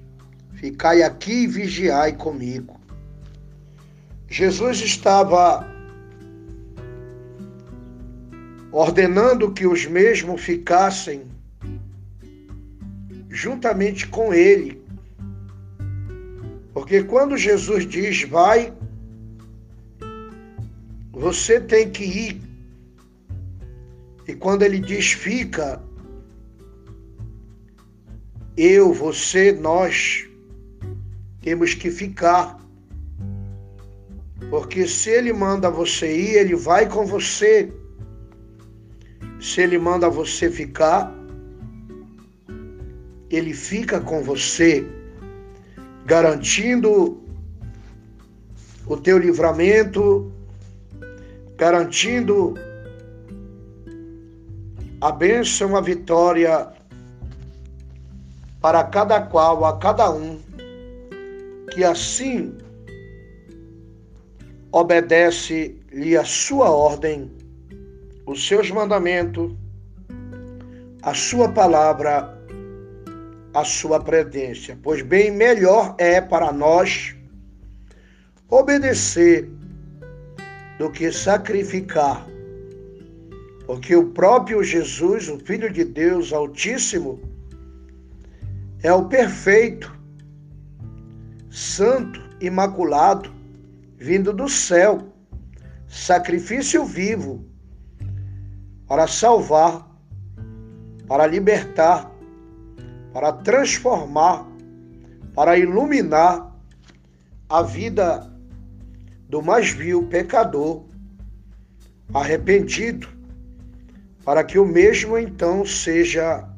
[0.54, 2.78] Ficai aqui e vigiai comigo.
[4.28, 5.66] Jesus estava
[8.72, 11.22] ordenando que os mesmos ficassem
[13.30, 14.82] juntamente com ele,
[16.78, 18.72] porque quando Jesus diz vai,
[21.10, 22.40] você tem que ir.
[24.28, 25.82] E quando ele diz fica,
[28.56, 30.24] eu, você, nós
[31.42, 32.60] temos que ficar.
[34.48, 37.72] Porque se ele manda você ir, ele vai com você.
[39.40, 41.12] Se ele manda você ficar,
[43.28, 44.86] ele fica com você
[46.08, 47.22] garantindo
[48.86, 50.32] o teu livramento,
[51.54, 52.54] garantindo
[55.02, 56.72] a bênção, a vitória
[58.58, 60.38] para cada qual, a cada um,
[61.72, 62.56] que assim
[64.72, 67.30] obedece-lhe a sua ordem,
[68.24, 69.52] os seus mandamentos,
[71.02, 72.37] a sua palavra
[73.60, 77.16] a sua predência, pois bem melhor é para nós
[78.48, 79.50] obedecer
[80.78, 82.24] do que sacrificar,
[83.66, 87.20] porque o próprio Jesus, o Filho de Deus Altíssimo,
[88.82, 89.92] é o perfeito,
[91.50, 93.32] santo, imaculado,
[93.96, 95.12] vindo do céu,
[95.88, 97.44] sacrifício vivo,
[98.86, 99.84] para salvar,
[101.08, 102.08] para libertar,
[103.18, 104.46] para transformar,
[105.34, 106.56] para iluminar
[107.48, 108.32] a vida
[109.28, 110.84] do mais vil pecador
[112.14, 113.08] arrependido,
[114.24, 116.48] para que o mesmo então seja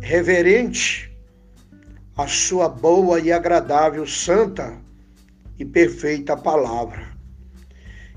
[0.00, 1.12] reverente
[2.16, 4.80] à sua boa e agradável, santa
[5.58, 7.04] e perfeita palavra.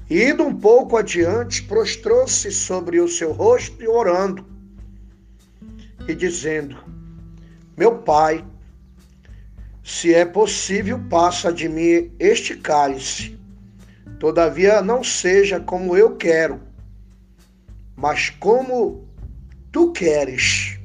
[0.07, 4.45] E indo um pouco adiante, prostrou-se sobre o seu rosto e orando,
[6.07, 6.96] e dizendo:
[7.77, 8.43] meu pai,
[9.83, 13.39] se é possível, passa de mim este cálice.
[14.19, 16.59] Todavia, não seja como eu quero,
[17.95, 19.07] mas como
[19.71, 20.79] tu queres.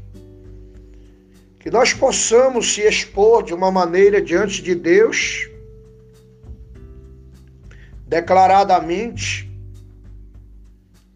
[1.59, 5.49] Que nós possamos se expor de uma maneira diante de Deus,
[8.07, 9.51] declaradamente,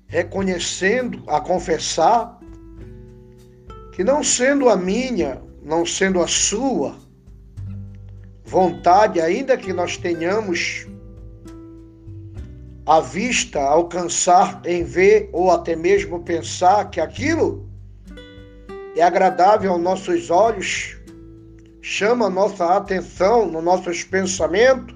[0.07, 2.41] reconhecendo, a confessar,
[3.93, 6.94] que não sendo a minha, não sendo a sua
[8.44, 10.87] vontade, ainda que nós tenhamos
[12.87, 17.68] a vista, alcançar em ver ou até mesmo pensar que aquilo
[18.96, 20.96] é agradável aos nossos olhos,
[21.83, 24.94] chama nossa atenção nos nossos pensamentos,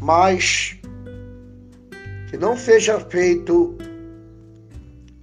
[0.00, 0.76] mas
[2.28, 3.78] que não seja feito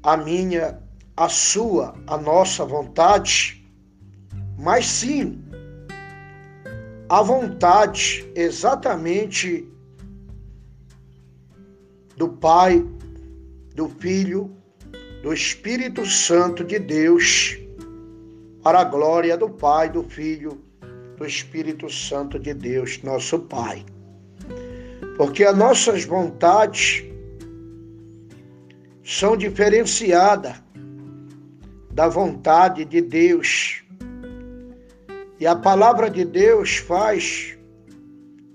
[0.02, 0.79] a minha,
[1.20, 3.70] a sua, a nossa vontade,
[4.58, 5.44] mas sim
[7.10, 9.68] a vontade exatamente
[12.16, 12.86] do Pai,
[13.76, 14.50] do Filho,
[15.22, 17.58] do Espírito Santo de Deus,
[18.64, 20.64] para a glória do Pai, do Filho,
[21.18, 23.86] do Espírito Santo de Deus, nosso Pai.
[25.18, 27.04] Porque as nossas vontades
[29.04, 30.69] são diferenciadas
[32.00, 33.84] da vontade de Deus.
[35.38, 37.58] E a palavra de Deus faz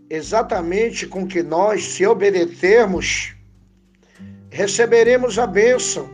[0.09, 3.37] exatamente com que nós, se obedecermos,
[4.48, 6.09] receberemos a bênção.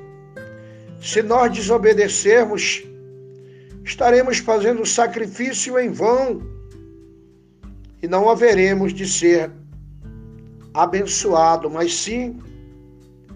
[1.01, 2.83] Se nós desobedecermos,
[3.85, 6.43] estaremos fazendo sacrifício em vão
[8.03, 9.53] e não haveremos de ser
[10.75, 12.43] abençoado, mas sim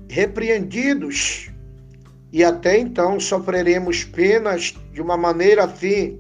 [0.08, 1.53] repreendidos.
[2.34, 6.18] E até então sofreremos penas de uma maneira assim.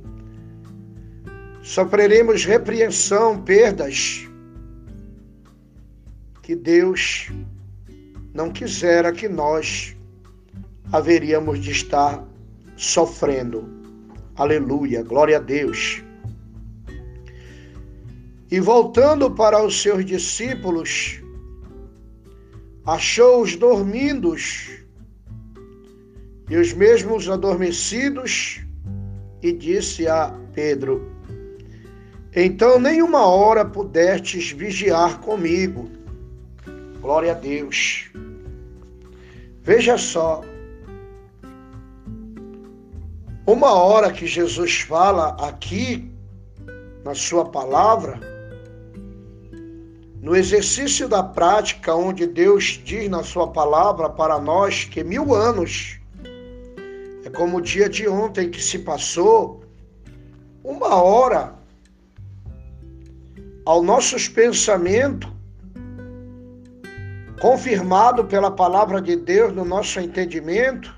[1.60, 4.24] Sofreremos repreensão, perdas.
[6.40, 7.32] Que Deus
[8.32, 9.96] não quisera que nós
[10.92, 12.24] haveríamos de estar
[12.76, 13.68] sofrendo.
[14.36, 16.00] Aleluia, glória a Deus.
[18.52, 21.20] E voltando para os seus discípulos,
[22.86, 24.36] achou-os dormindo
[26.48, 28.60] e os mesmos adormecidos,
[29.42, 31.10] e disse a Pedro:
[32.34, 35.88] Então nenhuma hora pudestes vigiar comigo.
[37.00, 38.10] Glória a Deus.
[39.62, 40.42] Veja só.
[43.46, 46.10] Uma hora que Jesus fala aqui,
[47.04, 48.18] na Sua palavra,
[50.22, 56.00] no exercício da prática, onde Deus diz na Sua palavra para nós que mil anos
[57.34, 59.64] como o dia de ontem que se passou,
[60.62, 61.54] uma hora
[63.66, 65.30] aos nossos pensamentos
[67.40, 70.94] confirmado pela palavra de Deus no nosso entendimento,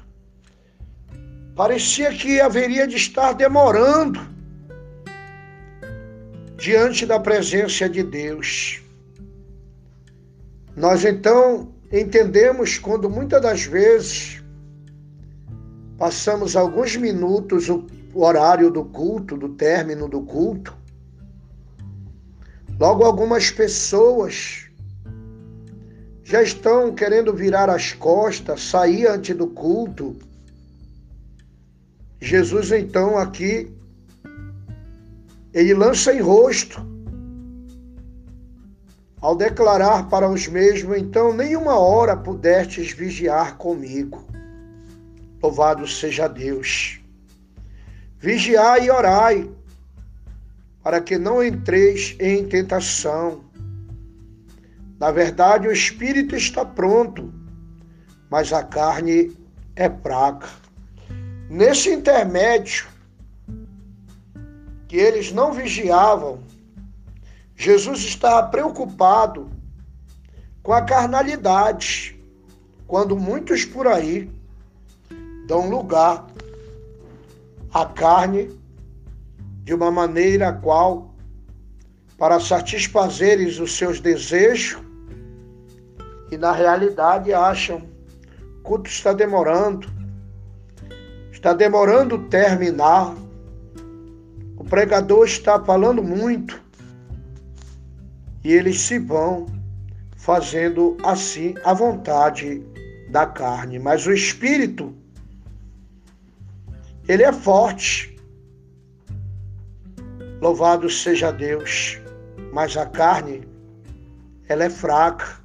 [1.57, 4.21] parecia que haveria de estar demorando
[6.57, 8.81] diante da presença de Deus.
[10.77, 14.36] Nós então entendemos quando muitas das vezes
[15.99, 20.75] passamos alguns minutos o horário do culto, do término do culto,
[22.79, 24.67] logo algumas pessoas
[26.27, 30.17] já estão querendo virar as costas, sair antes do culto.
[32.21, 33.71] Jesus, então, aqui,
[35.55, 36.85] ele lança em rosto,
[39.21, 44.36] ao declarar para os mesmos: Então, nenhuma hora pudestes vigiar comigo.
[45.47, 46.99] Louvado seja Deus.
[48.19, 49.49] Vigiai e orai,
[50.83, 53.45] para que não entreis em tentação.
[54.99, 57.33] Na verdade, o espírito está pronto,
[58.29, 59.37] mas a carne
[59.77, 60.49] é fraca.
[61.49, 62.89] Nesse intermédio,
[64.89, 66.41] que eles não vigiavam,
[67.55, 69.49] Jesus estava preocupado
[70.61, 72.21] com a carnalidade,
[72.89, 74.35] quando muitos por aí
[75.47, 76.27] dão lugar
[77.73, 78.51] à carne
[79.63, 81.15] de uma maneira a qual,
[82.19, 84.81] para satisfazeres os seus desejos,
[86.31, 87.83] e na realidade acham
[88.59, 89.89] o culto está demorando,
[91.31, 93.15] está demorando terminar,
[94.57, 96.61] o pregador está falando muito
[98.43, 99.47] e eles se vão
[100.17, 102.65] fazendo assim a vontade
[103.11, 104.93] da carne, mas o espírito
[107.09, 108.17] ele é forte.
[110.41, 111.99] Louvado seja Deus,
[112.53, 113.47] mas a carne
[114.49, 115.41] ela é fraca.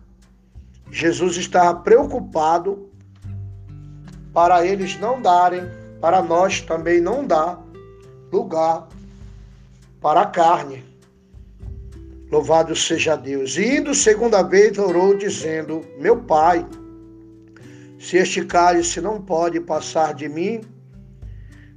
[0.92, 2.90] Jesus estava preocupado
[4.34, 5.64] para eles não darem,
[6.00, 7.62] para nós também não dar
[8.32, 8.88] lugar
[10.02, 10.84] para a carne.
[12.32, 13.58] Louvado seja Deus.
[13.58, 16.66] E indo segunda vez, orou, dizendo: Meu pai,
[18.00, 20.62] se este cálice não pode passar de mim,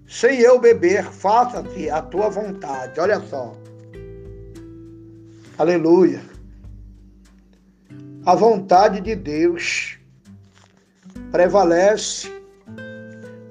[0.06, 3.00] sem eu beber, faça-te a tua vontade.
[3.00, 3.56] Olha só.
[5.58, 6.20] Aleluia.
[8.26, 9.98] A vontade de Deus
[11.30, 12.30] prevalece,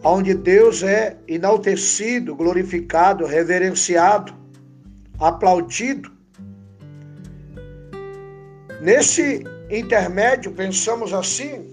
[0.03, 4.33] onde Deus é enaltecido, glorificado, reverenciado,
[5.19, 6.11] aplaudido.
[8.81, 11.72] Nesse intermédio, pensamos assim,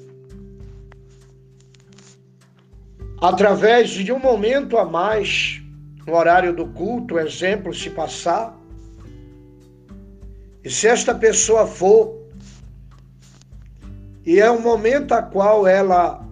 [3.20, 5.60] através de um momento a mais,
[6.06, 8.56] no horário do culto, exemplo se passar,
[10.64, 12.18] e se esta pessoa for,
[14.24, 16.26] e é um momento a qual ela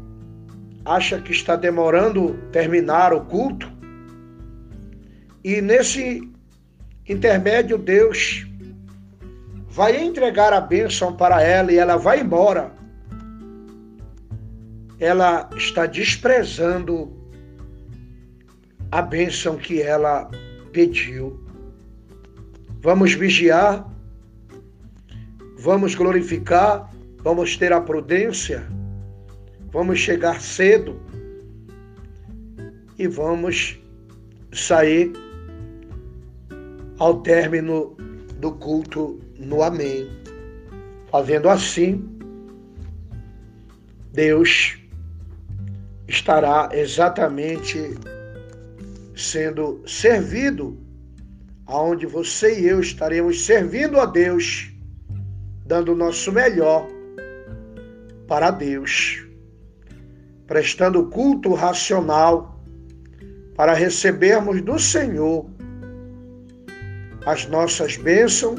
[0.84, 3.70] acha que está demorando terminar o culto,
[5.44, 6.30] e nesse
[7.06, 8.46] intermédio Deus
[9.68, 12.77] vai entregar a bênção para ela e ela vai embora.
[15.00, 17.12] Ela está desprezando
[18.90, 20.30] a bênção que ela
[20.72, 21.40] pediu.
[22.80, 23.88] Vamos vigiar
[25.58, 28.66] vamos glorificar, vamos ter a prudência,
[29.72, 31.00] vamos chegar cedo
[32.96, 33.78] e vamos
[34.52, 35.12] sair
[36.98, 37.96] ao término
[38.38, 40.08] do culto no Amém.
[41.10, 42.04] Fazendo assim,
[44.12, 44.78] Deus
[46.08, 47.94] estará exatamente
[49.14, 50.78] sendo servido,
[51.66, 54.72] aonde você e eu estaremos servindo a Deus
[55.68, 56.88] dando o nosso melhor
[58.26, 59.22] para Deus,
[60.46, 62.58] prestando culto racional
[63.54, 65.46] para recebermos do Senhor
[67.26, 68.58] as nossas bênçãos,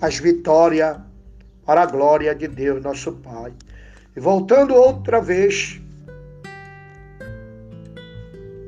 [0.00, 0.96] as vitórias
[1.66, 3.52] para a glória de Deus, nosso Pai.
[4.16, 5.78] E voltando outra vez,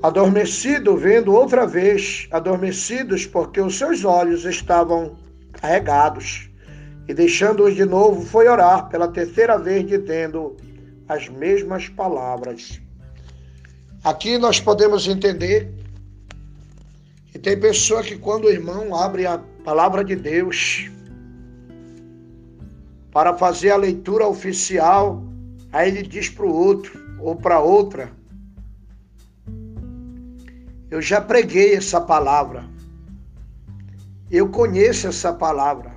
[0.06, 5.16] adormecido, vendo outra vez, adormecidos, porque os seus olhos estavam
[5.52, 6.48] carregados
[7.08, 10.56] e deixando-os de novo, foi orar pela terceira vez, dizendo
[11.08, 12.80] as mesmas palavras.
[14.04, 15.72] Aqui nós podemos entender
[17.32, 20.88] que tem pessoa que, quando o irmão abre a palavra de Deus
[23.12, 25.24] para fazer a leitura oficial,
[25.72, 28.15] aí ele diz para o outro ou para outra:
[30.96, 32.64] Eu já preguei essa palavra,
[34.30, 35.94] eu conheço essa palavra.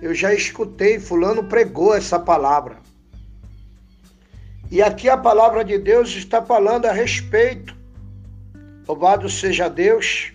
[0.00, 2.78] Eu já escutei, Fulano pregou essa palavra.
[4.70, 7.76] E aqui a palavra de Deus está falando a respeito.
[8.86, 10.32] Louvado seja Deus,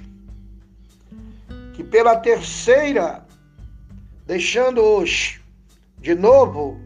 [1.74, 3.26] que pela terceira,
[4.26, 5.40] deixando-os
[6.02, 6.82] de novo,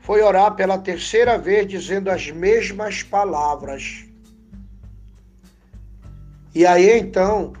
[0.00, 4.11] foi orar pela terceira vez, dizendo as mesmas palavras.
[6.54, 7.52] E aí então,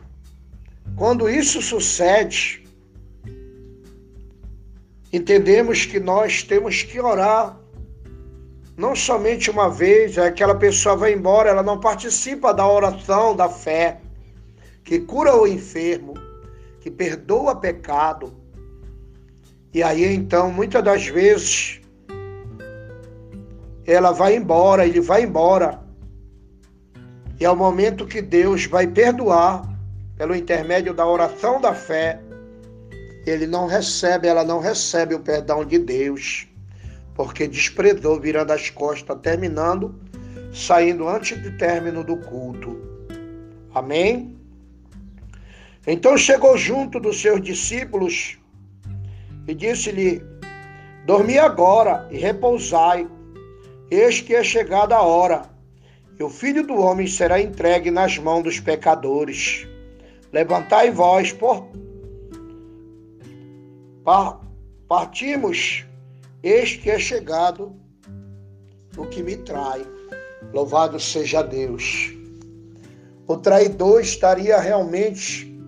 [0.96, 2.64] quando isso sucede,
[5.12, 7.58] entendemos que nós temos que orar
[8.76, 13.48] não somente uma vez, é aquela pessoa vai embora, ela não participa da oração da
[13.48, 14.00] fé,
[14.82, 16.14] que cura o enfermo,
[16.80, 18.32] que perdoa pecado.
[19.72, 21.80] E aí então, muitas das vezes,
[23.86, 25.80] ela vai embora, ele vai embora.
[27.42, 29.68] E é o momento que Deus vai perdoar,
[30.16, 32.20] pelo intermédio da oração da fé,
[33.26, 36.46] ele não recebe, ela não recebe o perdão de Deus,
[37.16, 39.92] porque desprezou, virando as costas, terminando,
[40.54, 42.80] saindo antes do término do culto.
[43.74, 44.38] Amém?
[45.84, 48.38] Então chegou junto dos seus discípulos
[49.48, 50.22] e disse-lhe:
[51.06, 53.08] Dormi agora e repousai,
[53.90, 55.51] eis que é chegada a hora,
[56.22, 59.66] e o filho do homem será entregue nas mãos dos pecadores.
[60.32, 61.66] Levantai vós, por
[64.86, 65.84] Partimos,
[66.40, 67.74] eis que é chegado
[68.96, 69.84] o que me trai.
[70.52, 72.12] Louvado seja Deus.
[73.26, 75.60] O traidor estaria realmente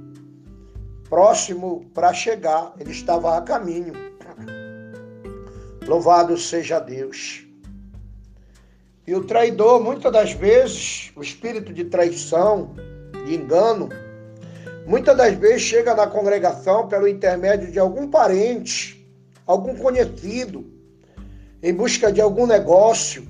[1.08, 3.92] próximo para chegar, ele estava a caminho.
[5.88, 7.43] Louvado seja Deus.
[9.06, 12.74] E o traidor, muitas das vezes, o espírito de traição,
[13.26, 13.88] de engano,
[14.86, 19.08] Muitas das vezes chega na congregação pelo intermédio de algum parente,
[19.46, 20.66] algum conhecido,
[21.62, 23.26] em busca de algum negócio,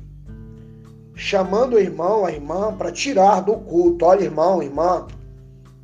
[1.15, 4.05] chamando o irmão, a irmã, para tirar do culto.
[4.05, 5.07] Olha, irmão, irmã,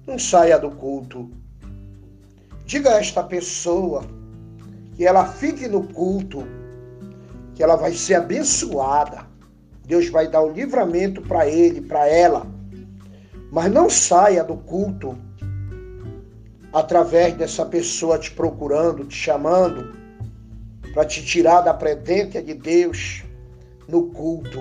[0.05, 1.31] não saia do culto.
[2.65, 4.03] Diga a esta pessoa
[4.97, 6.45] que ela fique no culto,
[7.55, 9.30] que ela vai ser abençoada.
[9.91, 12.47] Deus vai dar o livramento para ele, para ela.
[13.51, 15.19] Mas não saia do culto
[16.73, 19.93] através dessa pessoa te procurando, te chamando,
[20.95, 23.25] para te tirar da pretência de Deus
[23.89, 24.61] no culto.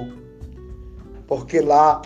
[1.27, 2.01] Porque lá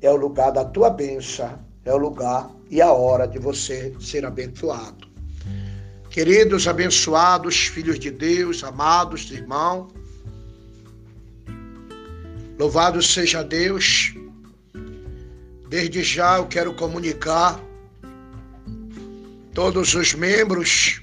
[0.00, 4.24] é o lugar da tua bênção, é o lugar e a hora de você ser
[4.24, 5.08] abençoado.
[6.08, 10.03] Queridos abençoados, filhos de Deus, amados irmãos,
[12.58, 14.14] louvado seja Deus.
[15.68, 17.60] Desde já eu quero comunicar
[19.52, 21.00] todos os membros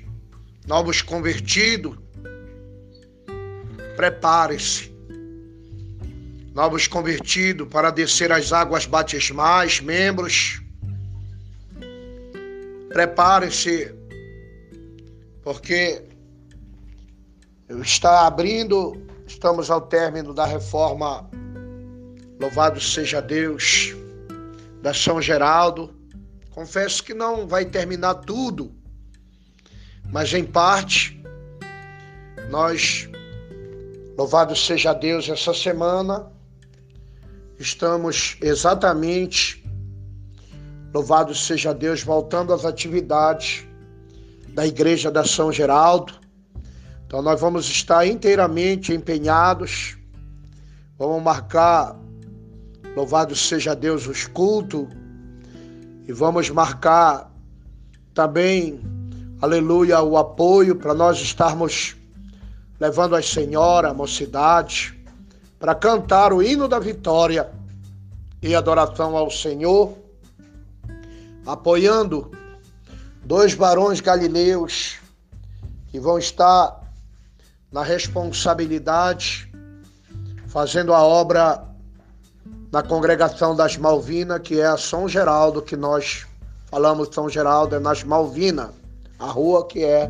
[0.68, 1.97] novos convertidos,
[3.95, 4.91] prepare-se.
[6.54, 10.62] Novos convertidos para descer as águas batismais, membros,
[12.89, 13.95] prepare-se,
[15.43, 16.04] porque
[17.82, 21.31] está abrindo, estamos ao término da reforma,
[22.42, 23.96] louvado seja Deus,
[24.82, 26.02] da São Geraldo
[26.52, 28.76] Confesso que não vai terminar tudo,
[30.12, 31.24] mas em parte,
[32.50, 33.10] nós,
[34.18, 36.30] louvado seja Deus, essa semana,
[37.58, 39.64] estamos exatamente,
[40.94, 43.66] louvado seja Deus, voltando às atividades
[44.50, 46.14] da Igreja da São Geraldo.
[47.08, 49.98] Então, nós vamos estar inteiramente empenhados,
[50.98, 51.98] vamos marcar,
[52.96, 54.88] louvado seja Deus, os cultos
[56.08, 57.32] e vamos marcar
[58.14, 58.82] também,
[59.42, 61.96] aleluia, o apoio para nós estarmos
[62.80, 65.00] levando as senhoras, a mocidade,
[65.60, 67.50] para cantar o hino da vitória
[68.42, 69.96] e adoração ao Senhor,
[71.46, 72.32] apoiando
[73.24, 74.98] dois barões galileus
[75.89, 76.82] que vão estar
[77.72, 79.50] na responsabilidade,
[80.48, 81.71] fazendo a obra
[82.72, 86.26] na congregação das Malvinas, que é a São Geraldo, que nós
[86.68, 88.70] falamos São Geraldo, é nas Malvinas,
[89.20, 90.10] a rua que é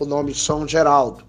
[0.00, 1.22] o nome São Geraldo.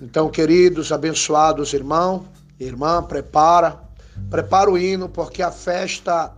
[0.00, 2.22] Então, queridos, abençoados irmãos,
[2.58, 3.78] irmã, prepara,
[4.28, 6.32] prepara o hino, porque a festa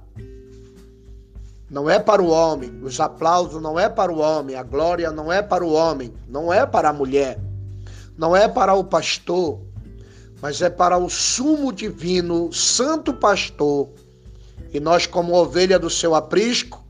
[1.71, 5.33] não é para o homem, os aplausos não é para o homem, a glória não
[5.33, 7.41] é para o homem, não é para a mulher,
[8.19, 9.61] não é para o pastor,
[10.45, 13.89] mas é para o sumo divino, santo pastor.
[14.75, 16.85] E nós, como ovelha do seu aprisco,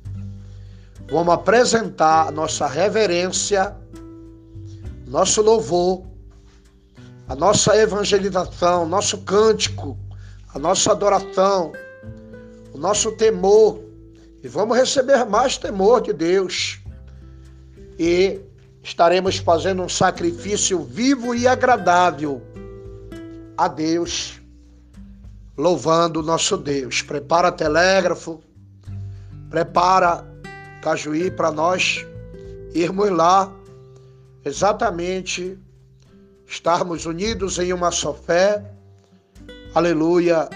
[1.09, 3.73] vamos apresentar nossa reverência,
[5.07, 6.03] nosso louvor,
[7.29, 9.97] a nossa evangelização, nosso cântico,
[10.53, 11.71] a nossa adoração,
[12.73, 13.79] o nosso temor.
[14.43, 16.81] E vamos receber mais temor de Deus.
[18.01, 18.41] E
[18.83, 22.43] estaremos fazendo um sacrifício vivo e agradável
[23.57, 24.41] a Deus,
[25.57, 27.03] louvando o nosso Deus.
[27.03, 28.43] Prepara telégrafo,
[29.51, 30.25] prepara
[30.83, 32.05] Cajuí para nós
[32.75, 33.51] irmos lá,
[34.45, 35.59] exatamente
[36.47, 38.63] estarmos unidos em uma só fé,
[39.75, 40.49] aleluia,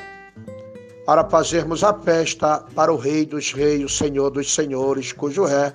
[1.06, 5.74] para fazermos a festa para o Rei dos Reis, o Senhor dos Senhores, cujo é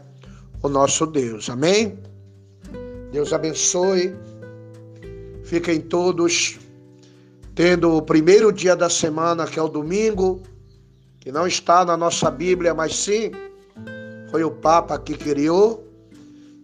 [0.62, 1.50] o nosso Deus.
[1.50, 1.98] Amém?
[3.12, 4.16] Deus abençoe.
[5.44, 6.60] Fiquem todos
[7.56, 10.42] tendo o primeiro dia da semana, que é o domingo,
[11.20, 13.32] que não está na nossa Bíblia, mas sim
[14.32, 15.88] foi o Papa que criou.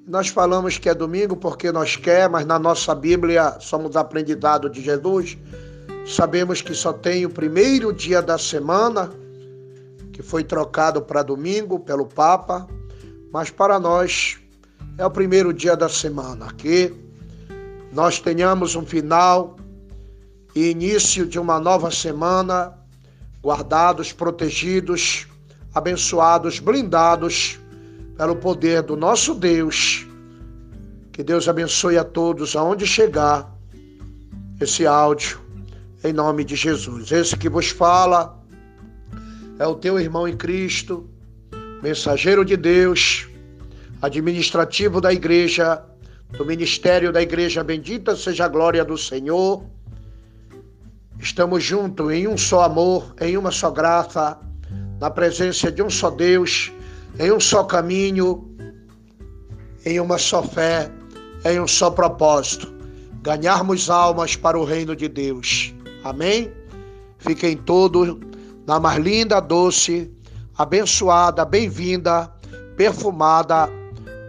[0.08, 4.82] Nós falamos que é domingo porque nós quer, mas na nossa Bíblia somos aprendizados de
[4.82, 5.38] Jesus.
[6.08, 9.12] Sabemos que só tem o primeiro dia da semana,
[10.12, 12.68] que foi trocado para domingo pelo Papa,
[13.32, 14.40] mas para nós
[14.98, 16.52] é o primeiro dia da semana.
[16.58, 16.92] Que
[17.94, 19.59] nós tenhamos um final
[20.60, 22.74] e início de uma nova semana,
[23.42, 25.26] guardados, protegidos,
[25.74, 27.58] abençoados, blindados
[28.18, 30.06] pelo poder do nosso Deus.
[31.14, 33.50] Que Deus abençoe a todos aonde chegar
[34.60, 35.40] esse áudio,
[36.04, 37.10] em nome de Jesus.
[37.10, 38.38] Esse que vos fala
[39.58, 41.10] é o teu irmão em Cristo,
[41.82, 43.30] mensageiro de Deus,
[44.02, 45.82] administrativo da igreja,
[46.32, 47.64] do ministério da igreja.
[47.64, 49.64] Bendita seja a glória do Senhor
[51.20, 54.40] Estamos juntos em um só amor, em uma só graça,
[55.00, 56.72] na presença de um só Deus,
[57.20, 58.50] em um só caminho,
[59.86, 60.90] em uma só fé,
[61.46, 62.74] em um só propósito:
[63.22, 65.74] ganharmos almas para o reino de Deus.
[66.04, 66.52] Amém?
[67.18, 68.16] Fiquem todos
[68.66, 70.10] na mais linda, doce,
[70.58, 72.32] abençoada, bem-vinda,
[72.78, 73.70] perfumada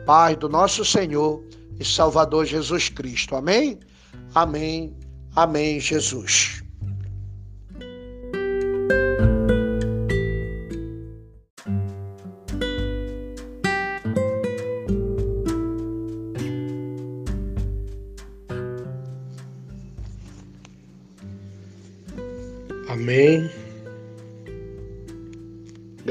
[0.05, 1.41] paz do nosso Senhor
[1.79, 3.37] e Salvador Jesus Cristo.
[3.37, 3.79] Amém?
[4.35, 4.93] Amém.
[5.37, 6.60] Amém, Jesus.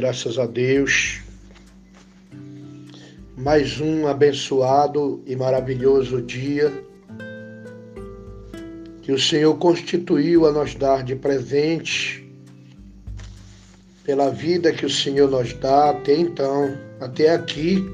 [0.10, 1.22] Graças a Deus.
[3.38, 6.74] Mais um abençoado e maravilhoso dia
[9.04, 12.28] que o Senhor constituiu a nos dar de presente
[14.04, 17.88] pela vida que o Senhor nos dá até então, até aqui.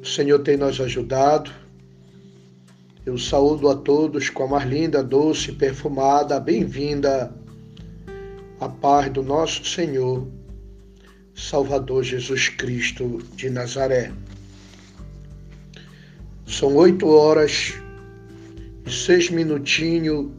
[0.00, 1.50] O Senhor tem nos ajudado.
[3.04, 7.34] Eu saúdo a todos com a mais linda, doce, perfumada, bem-vinda
[8.60, 10.28] a paz do nosso Senhor,
[11.48, 14.12] Salvador Jesus Cristo de Nazaré.
[16.46, 17.74] São oito horas
[18.84, 20.30] e seis minutinhos.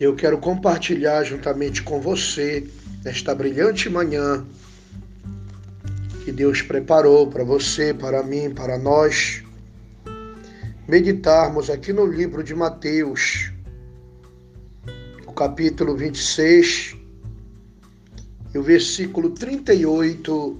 [0.00, 2.66] Eu quero compartilhar juntamente com você
[3.04, 4.44] nesta brilhante manhã
[6.24, 9.44] que Deus preparou para você, para mim, para nós,
[10.88, 13.52] meditarmos aqui no livro de Mateus,
[15.36, 17.05] capítulo 26
[18.56, 20.58] e o versículo 38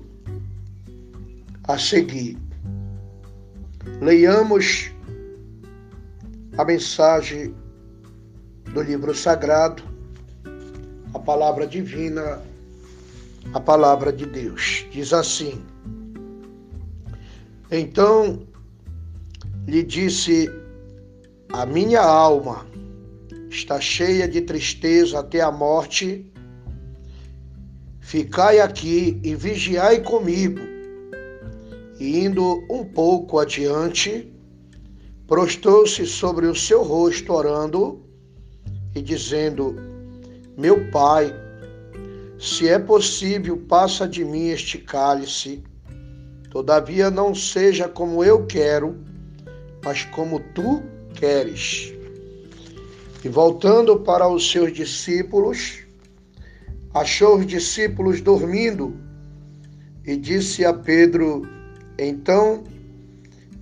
[1.65, 2.37] a seguir.
[4.03, 4.91] Leiamos
[6.59, 7.55] a mensagem
[8.75, 9.83] do livro sagrado,
[11.15, 12.43] a palavra divina,
[13.55, 14.85] a palavra de Deus.
[14.93, 15.65] Diz assim:
[17.71, 18.47] Então
[19.67, 20.51] lhe disse
[21.51, 22.67] a minha alma,
[23.49, 26.31] está cheia de tristeza até a morte,
[28.07, 30.61] ficai aqui e vigiai comigo.
[31.99, 34.33] E indo um pouco adiante,
[35.27, 38.01] prostrou-se sobre o seu rosto, orando
[38.95, 39.75] e dizendo:
[40.57, 41.35] Meu pai,
[42.39, 45.65] se é possível, passa de mim este cálice.
[46.49, 48.97] Todavia não seja como eu quero,
[49.85, 50.81] mas como tu
[51.13, 51.93] queres.
[53.25, 55.86] E voltando para os seus discípulos,
[57.01, 58.99] achou os discípulos dormindo
[60.05, 61.47] e disse a Pedro:
[61.99, 62.65] Então,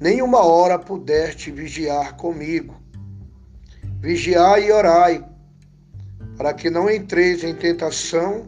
[0.00, 2.80] nenhuma hora pudeste vigiar comigo.
[4.00, 5.24] Vigiai e orai,
[6.36, 8.46] para que não entreis em tentação.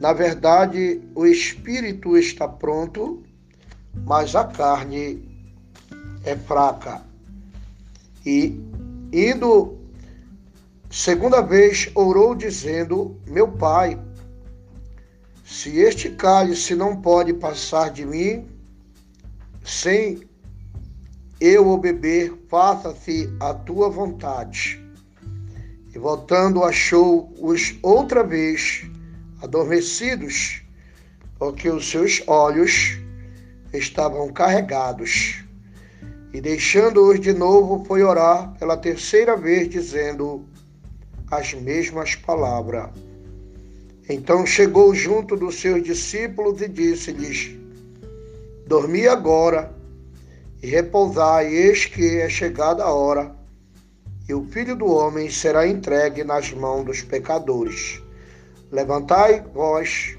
[0.00, 3.22] Na verdade, o espírito está pronto,
[4.04, 5.22] mas a carne
[6.24, 7.02] é fraca.
[8.24, 8.60] E
[9.12, 9.78] indo
[10.90, 13.98] Segunda vez orou, dizendo: Meu pai,
[15.44, 18.46] se este cálice não pode passar de mim,
[19.64, 20.20] sem
[21.40, 24.82] eu o beber, faça-se a tua vontade.
[25.94, 28.84] E voltando, achou-os outra vez
[29.42, 30.62] adormecidos,
[31.38, 32.98] porque os seus olhos
[33.72, 35.44] estavam carregados.
[36.32, 40.46] E deixando-os de novo, foi orar pela terceira vez, dizendo:
[41.30, 42.90] as mesmas palavras.
[44.08, 47.56] Então chegou junto dos seus discípulos e disse-lhes:
[48.66, 49.74] Dormi agora
[50.62, 53.34] e repousai, eis que é chegada a hora,
[54.28, 58.00] e o filho do homem será entregue nas mãos dos pecadores.
[58.70, 60.16] Levantai vós,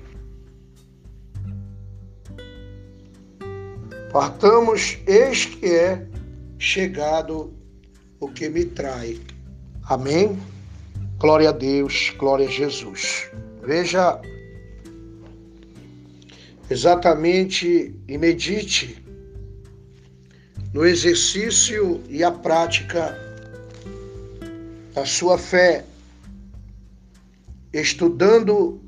[4.12, 6.06] partamos, eis que é
[6.58, 7.54] chegado
[8.20, 9.20] o que me trai.
[9.84, 10.38] Amém?
[11.20, 13.32] Glória a Deus, glória a Jesus.
[13.64, 14.22] Veja
[16.70, 19.04] exatamente e medite
[20.72, 23.18] no exercício e a prática
[24.94, 25.86] da sua fé,
[27.74, 28.80] estudando,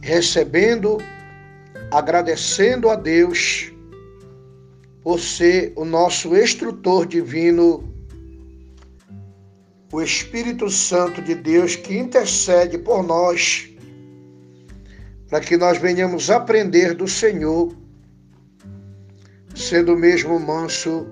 [0.00, 0.98] recebendo,
[1.92, 3.72] agradecendo a Deus
[5.04, 7.91] por ser o nosso instrutor divino
[9.92, 13.68] o Espírito Santo de Deus que intercede por nós,
[15.28, 17.76] para que nós venhamos aprender do Senhor,
[19.54, 21.06] sendo mesmo manso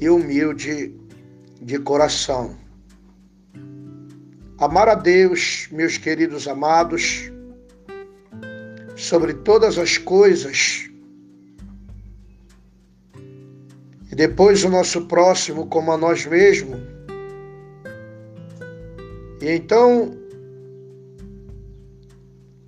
[0.00, 0.92] e humilde
[1.60, 2.56] de coração.
[4.58, 7.30] Amar a Deus, meus queridos amados,
[8.96, 10.90] sobre todas as coisas,
[14.10, 16.91] e depois o nosso próximo como a nós mesmos,
[19.42, 20.16] e então,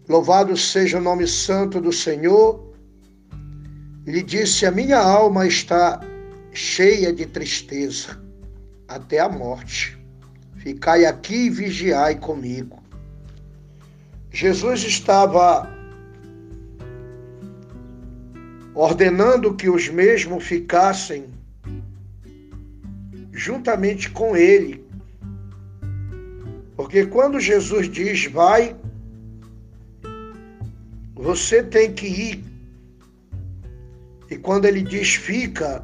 [0.09, 2.75] louvado seja o nome santo do Senhor,
[4.05, 6.01] lhe disse: A minha alma está
[6.53, 8.21] cheia de tristeza
[8.89, 9.97] até a morte.
[10.57, 12.83] Ficai aqui e vigiai comigo.
[14.33, 15.73] Jesus estava
[18.75, 21.27] ordenando que os mesmos ficassem
[23.31, 24.84] juntamente com ele.
[26.85, 28.77] Porque quando Jesus diz vai,
[31.15, 32.45] você tem que ir.
[34.31, 35.83] E quando ele diz fica,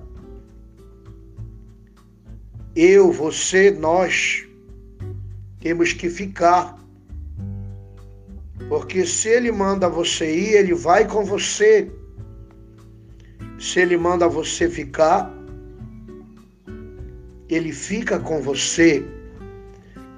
[2.77, 4.47] eu, você, nós
[5.61, 6.79] temos que ficar.
[8.69, 11.91] Porque se ele manda você ir, ele vai com você.
[13.59, 15.33] Se ele manda você ficar,
[17.49, 19.03] ele fica com você,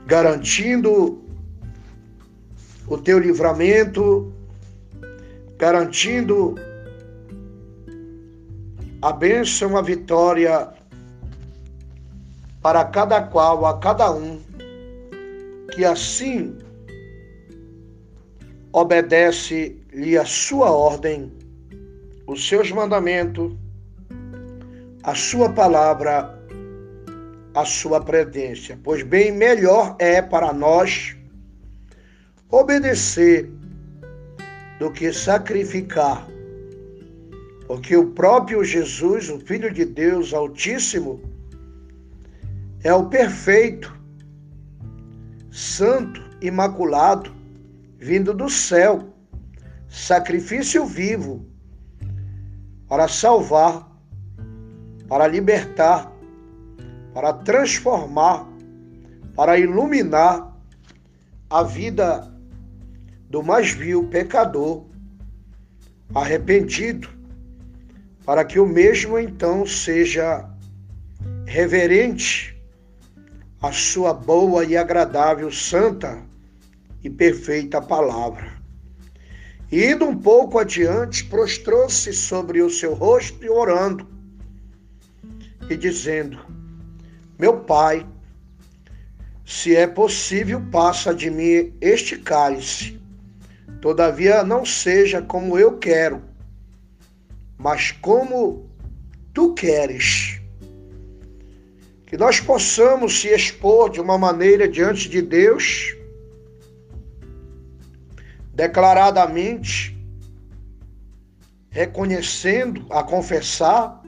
[0.06, 1.22] garantindo
[2.86, 4.32] o teu livramento,
[5.56, 6.56] garantindo
[9.00, 10.68] a bênção, a vitória
[12.60, 14.40] para cada qual, a cada um,
[15.72, 16.56] que assim
[18.72, 21.32] obedece-lhe a sua ordem,
[22.26, 23.52] os seus mandamentos,
[25.02, 26.41] a sua palavra
[27.54, 28.78] a sua predência.
[28.82, 31.16] Pois bem, melhor é para nós
[32.50, 33.50] obedecer
[34.78, 36.26] do que sacrificar.
[37.66, 41.22] Porque o próprio Jesus, o Filho de Deus Altíssimo,
[42.84, 43.96] é o perfeito,
[45.50, 47.32] santo, imaculado,
[47.98, 49.14] vindo do céu,
[49.88, 51.46] sacrifício vivo,
[52.88, 53.88] para salvar,
[55.08, 56.11] para libertar,
[57.12, 58.48] para transformar,
[59.34, 60.56] para iluminar
[61.48, 62.32] a vida
[63.28, 64.86] do mais vil pecador
[66.14, 67.08] arrependido,
[68.24, 70.48] para que o mesmo então seja
[71.46, 72.56] reverente
[73.60, 76.22] à sua boa e agradável, santa
[77.02, 78.60] e perfeita palavra.
[79.70, 84.06] E indo um pouco adiante, prostrou-se sobre o seu rosto e orando,
[85.70, 86.38] e dizendo:
[87.42, 88.06] meu pai,
[89.44, 93.02] se é possível, passa de mim este cálice.
[93.80, 96.22] Todavia, não seja como eu quero,
[97.58, 98.70] mas como
[99.34, 100.40] tu queres.
[102.06, 105.96] Que nós possamos se expor de uma maneira diante de Deus,
[108.54, 109.98] declaradamente,
[111.70, 114.00] reconhecendo, a confessar,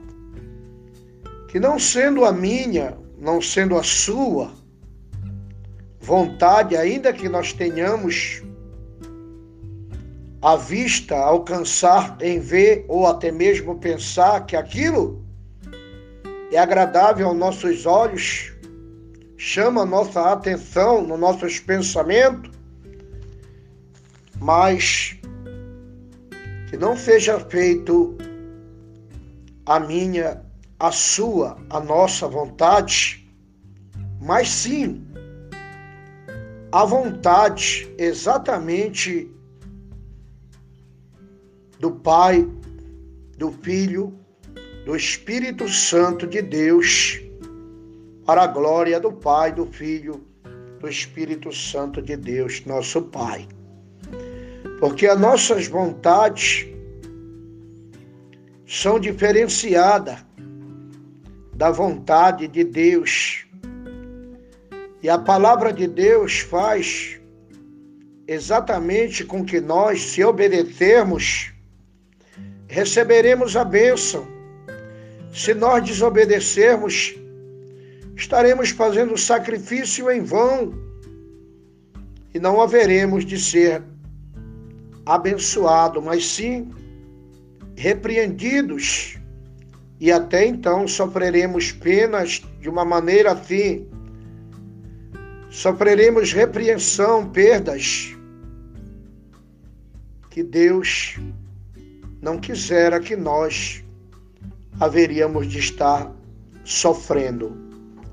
[1.49, 4.51] que não sendo a minha não sendo a sua
[5.99, 8.43] vontade, ainda que nós tenhamos
[10.43, 15.25] a vista, alcançar em ver ou até mesmo pensar que aquilo
[16.51, 18.53] é agradável aos nossos olhos,
[19.35, 22.51] chama nossa atenção nos nossos pensamentos,
[24.39, 25.19] mas
[26.69, 28.15] que não seja feito
[29.65, 30.44] a minha
[30.79, 33.27] a sua, a nossa vontade,
[34.21, 35.05] mas sim
[36.71, 39.31] a vontade exatamente
[41.79, 42.45] do Pai,
[43.37, 44.13] do Filho,
[44.85, 47.21] do Espírito Santo de Deus,
[48.25, 50.21] para a glória do Pai, do Filho,
[50.79, 53.47] do Espírito Santo de Deus, nosso Pai.
[54.79, 56.67] Porque as nossas vontades
[58.67, 60.25] são diferenciadas
[61.55, 63.45] da vontade de Deus.
[65.01, 67.19] E a palavra de Deus faz
[68.27, 71.53] exatamente com que nós, se obedecermos,
[72.67, 74.27] receberemos a bênção.
[75.31, 77.15] Se nós desobedecermos,
[78.15, 80.73] estaremos fazendo sacrifício em vão
[82.33, 83.81] e não haveremos de ser
[85.05, 86.69] abençoado, mas sim
[87.77, 89.19] repreendidos
[89.99, 93.87] e até então sofreremos penas de uma maneira assim.
[95.49, 98.15] Sofreremos repreensão, perdas
[100.29, 101.17] que Deus
[102.21, 103.81] não quisera que nós
[104.79, 106.11] haveríamos de estar
[106.65, 107.55] sofrendo.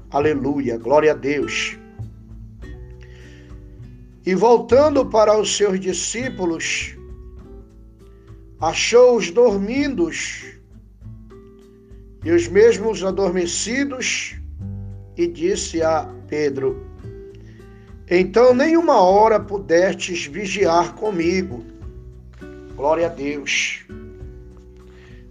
[0.09, 1.77] Aleluia, glória a Deus.
[4.25, 6.97] E voltando para os seus discípulos,
[8.61, 10.09] achou-os dormindo
[12.25, 14.37] e os mesmos adormecidos,
[15.17, 16.87] e disse a Pedro:
[18.09, 21.65] Então nenhuma hora pudestes vigiar comigo.
[22.77, 23.85] Glória a Deus.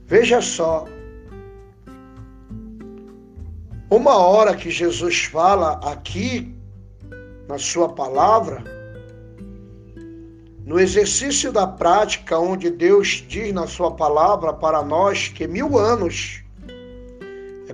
[0.05, 0.85] Veja só,
[3.89, 6.53] uma hora que Jesus fala aqui
[7.47, 8.63] na sua palavra,
[10.65, 16.40] no exercício da prática, onde Deus diz na sua palavra para nós que mil anos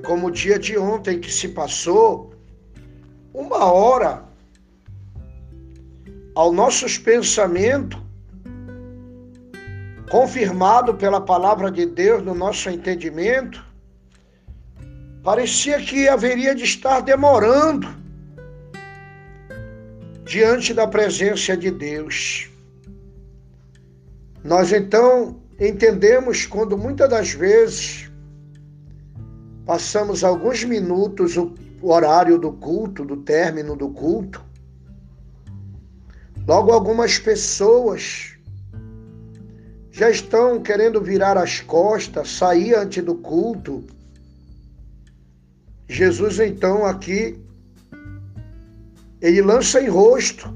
[0.07, 2.33] como o dia de ontem que se passou,
[3.33, 4.23] uma hora
[6.33, 8.01] ao nossos pensamentos,
[10.09, 13.61] confirmado pela palavra de Deus no nosso entendimento,
[15.21, 17.93] parecia que haveria de estar demorando
[20.23, 22.49] diante da presença de Deus.
[24.41, 28.06] Nós então entendemos quando muitas das vezes
[29.67, 31.53] passamos alguns minutos o
[31.83, 34.41] horário do culto, do término do culto,
[36.47, 38.37] logo algumas pessoas
[39.91, 43.83] já estão querendo virar as costas, sair antes do culto.
[45.89, 47.37] Jesus então aqui
[49.19, 50.47] ele lança em rosto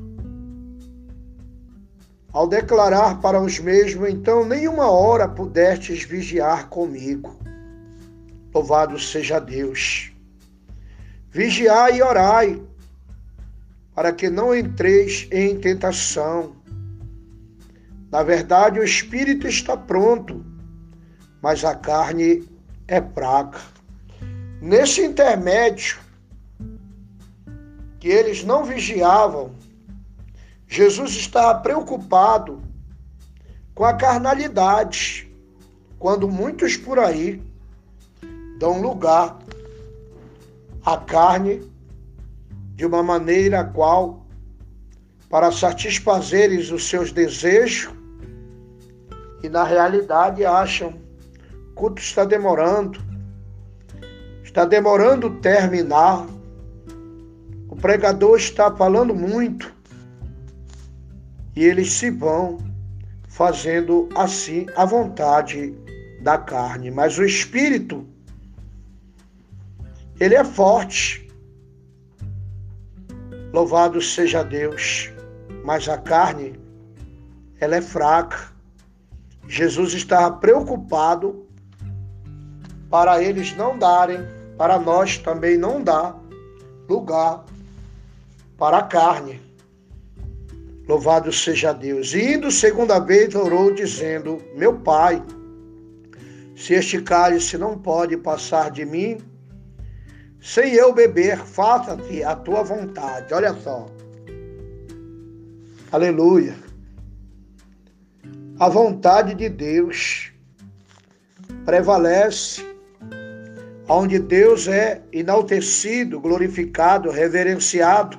[2.32, 7.50] ao declarar para os mesmos, então nenhuma hora pudestes vigiar comigo.
[8.53, 10.11] Louvado seja Deus.
[11.29, 12.61] Vigiai e orai,
[13.95, 16.55] para que não entreis em tentação.
[18.11, 20.45] Na verdade, o espírito está pronto,
[21.41, 22.43] mas a carne
[22.89, 23.61] é fraca.
[24.61, 25.97] Nesse intermédio,
[28.01, 29.55] que eles não vigiavam,
[30.67, 32.61] Jesus estava preocupado
[33.73, 35.31] com a carnalidade,
[35.97, 37.41] quando muitos por aí
[38.62, 39.39] dão lugar
[40.86, 41.68] à carne
[42.76, 44.24] de uma maneira qual,
[45.28, 47.91] para satisfazeres os seus desejos,
[49.41, 50.93] e na realidade acham
[51.72, 52.99] o culto está demorando,
[54.43, 56.28] está demorando terminar,
[57.68, 59.74] o pregador está falando muito,
[61.55, 62.59] e eles se vão
[63.28, 65.74] fazendo assim a vontade
[66.22, 66.91] da carne.
[66.91, 68.11] Mas o espírito,
[70.22, 71.28] ele é forte.
[73.51, 75.09] Louvado seja Deus.
[75.65, 76.59] Mas a carne,
[77.59, 78.51] ela é fraca.
[79.47, 81.47] Jesus estava preocupado
[82.88, 84.19] para eles não darem,
[84.59, 86.15] para nós também não dar
[86.88, 87.43] lugar
[88.59, 89.41] para a carne.
[90.88, 92.13] Louvado seja Deus.
[92.13, 95.24] E indo segunda vez, orou, dizendo: Meu pai,
[96.55, 99.30] se este cálice não pode passar de mim,
[100.41, 103.33] sem eu beber, faça-te a tua vontade.
[103.33, 103.87] Olha só.
[105.91, 106.55] Aleluia.
[108.59, 110.31] A vontade de Deus
[111.65, 112.65] prevalece,
[113.87, 118.17] onde Deus é enaltecido, glorificado, reverenciado,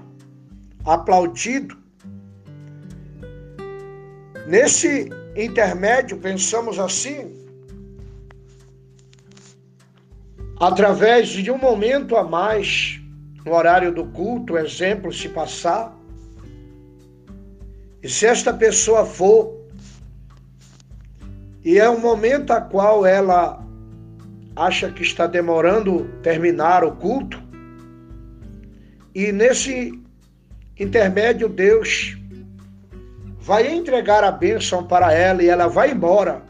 [0.85, 1.83] aplaudido
[4.47, 7.42] Nesse intermédio, pensamos assim,
[10.63, 13.01] através de um momento a mais
[13.45, 15.93] no horário do culto, exemplo se passar,
[18.01, 19.61] e se esta pessoa for,
[21.65, 23.61] e é um momento a qual ela
[24.55, 27.43] acha que está demorando terminar o culto,
[29.13, 30.01] e nesse
[30.79, 32.17] intermédio Deus
[33.41, 36.41] vai entregar a bênção para ela e ela vai embora,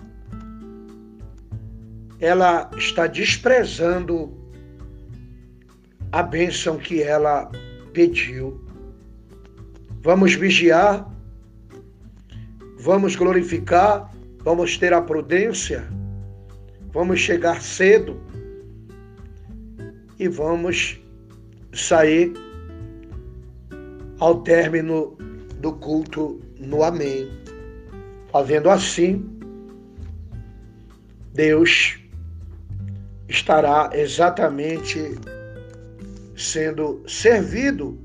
[2.22, 4.32] ela está desprezando
[6.12, 7.50] a bênção que ela
[7.92, 8.64] pediu.
[10.02, 11.10] Vamos vigiar,
[12.78, 14.08] vamos glorificar,
[14.38, 15.84] vamos ter a prudência,
[16.92, 18.20] vamos chegar cedo
[20.16, 21.00] e vamos
[21.72, 22.32] sair
[24.20, 25.16] ao término
[25.58, 27.28] do culto no Amém.
[28.30, 29.28] Fazendo assim,
[31.34, 32.01] Deus
[33.28, 35.14] estará exatamente
[36.36, 37.98] sendo servido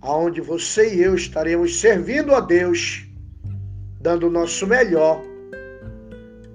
[0.00, 3.04] aonde você e eu estaremos servindo a Deus,
[4.00, 5.20] dando o nosso melhor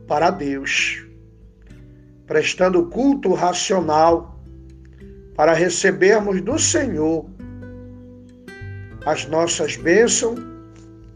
[0.07, 1.05] para Deus,
[2.25, 4.39] prestando culto racional
[5.36, 7.25] para recebermos do Senhor
[9.05, 10.39] as nossas bênçãos,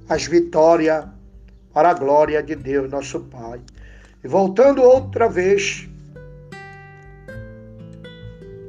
[0.10, 1.06] as vitórias
[1.72, 3.62] para a glória de Deus, nosso Pai.
[4.24, 5.88] E voltando outra vez,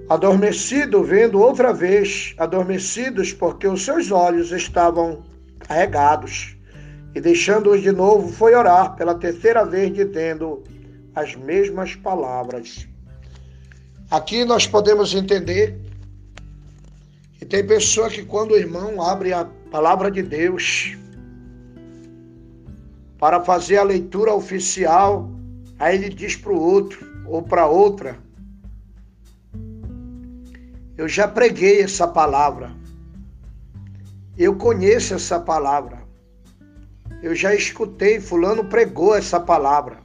[0.08, 5.24] adormecido, vendo outra vez, adormecidos, porque os seus olhos estavam
[5.60, 6.56] carregados.
[7.14, 10.62] E deixando-os de novo, foi orar pela terceira vez, dizendo:
[11.14, 12.86] as mesmas palavras.
[14.10, 15.80] Aqui nós podemos entender
[17.38, 20.96] que tem pessoa que quando o irmão abre a palavra de Deus
[23.18, 25.28] para fazer a leitura oficial,
[25.78, 28.18] aí ele diz para o outro ou para outra:
[30.96, 32.72] Eu já preguei essa palavra.
[34.36, 36.02] Eu conheço essa palavra.
[37.22, 39.98] Eu já escutei, Fulano pregou essa palavra.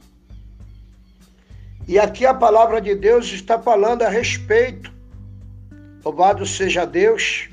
[1.88, 4.92] E aqui a palavra de Deus está falando a respeito.
[6.04, 7.48] Louvado seja Deus,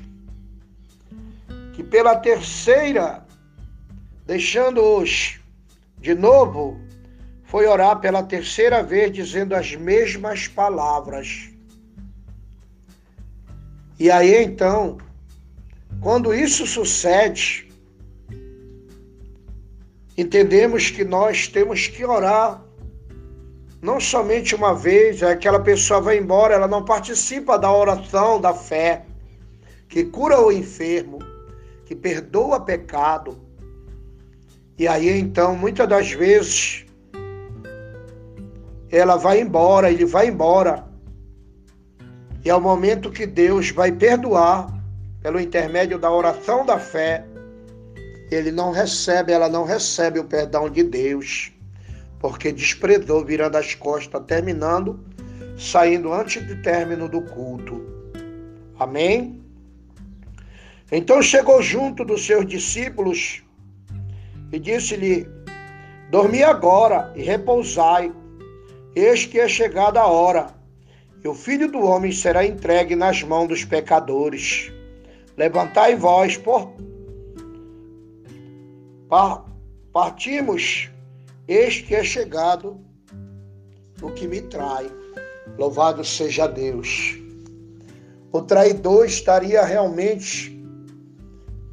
[1.72, 3.24] que pela terceira,
[4.26, 5.40] deixando-os
[5.98, 6.80] de novo,
[7.44, 11.49] foi orar pela terceira vez dizendo as mesmas palavras.
[14.00, 14.96] E aí então,
[16.00, 17.70] quando isso sucede,
[20.16, 22.64] entendemos que nós temos que orar
[23.82, 28.54] não somente uma vez, é aquela pessoa vai embora, ela não participa da oração da
[28.54, 29.04] fé,
[29.86, 31.18] que cura o enfermo,
[31.84, 33.38] que perdoa pecado.
[34.78, 36.86] E aí então, muitas das vezes,
[38.90, 40.89] ela vai embora, ele vai embora.
[42.44, 44.72] E é o momento que Deus vai perdoar
[45.22, 47.24] pelo intermédio da oração da fé,
[48.30, 51.52] ele não recebe, ela não recebe o perdão de Deus,
[52.18, 55.04] porque desprezou, virando as costas, terminando,
[55.58, 57.84] saindo antes do término do culto.
[58.78, 59.42] Amém?
[60.90, 63.42] Então chegou junto dos seus discípulos
[64.50, 65.28] e disse-lhe:
[66.10, 68.12] Dormi agora e repousai,
[68.96, 70.59] eis que é chegada a hora,
[71.22, 74.72] e o filho do homem será entregue nas mãos dos pecadores.
[75.36, 76.72] Levantai vós, por
[79.92, 80.88] partimos,
[81.48, 82.80] eis que é chegado
[84.00, 84.90] o que me trai.
[85.58, 87.18] Louvado seja Deus.
[88.32, 90.56] O traidor estaria realmente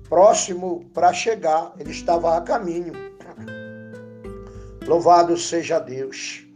[0.10, 2.94] próximo para chegar, ele estava a caminho.
[4.88, 6.47] Louvado seja Deus.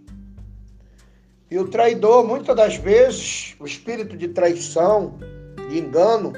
[1.51, 5.19] E o traidor, muitas das vezes, o espírito de traição,
[5.69, 6.33] de engano,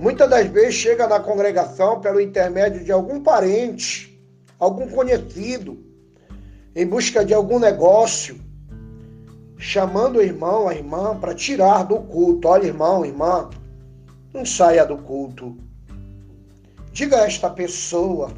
[0.00, 4.18] Muitas das vezes chega na congregação pelo intermédio de algum parente,
[4.58, 5.78] algum conhecido,
[6.74, 8.40] em busca de algum negócio,
[9.58, 12.48] chamando o irmão, a irmã, para tirar do culto.
[12.48, 13.50] Olha, irmão, irmã,
[14.32, 15.54] não saia do culto.
[16.92, 18.30] Diga a esta pessoa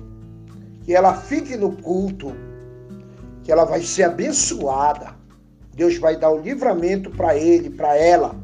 [0.85, 2.33] que ela fique no culto,
[3.45, 5.12] que ela vai ser abençoada.
[5.75, 8.35] Deus vai dar o livramento para ele, para ela.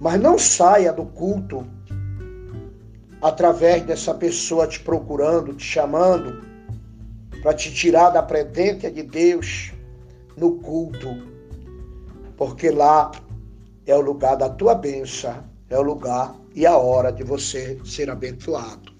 [0.00, 1.66] Mas não saia do culto
[3.20, 6.42] através dessa pessoa te procurando, te chamando,
[7.40, 9.72] para te tirar da presência de Deus
[10.36, 11.22] no culto,
[12.36, 13.12] porque lá
[13.86, 18.10] é o lugar da tua bênção, é o lugar e a hora de você ser
[18.10, 18.92] abençoado.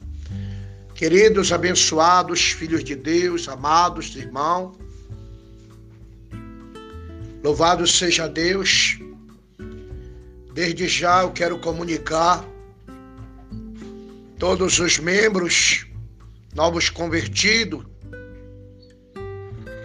[0.95, 4.77] Queridos abençoados, filhos de Deus, amados irmãos,
[7.43, 8.99] louvado seja Deus.
[10.55, 12.45] Desde já eu quero comunicar
[14.39, 15.87] todos os membros
[16.55, 17.85] novos convertidos,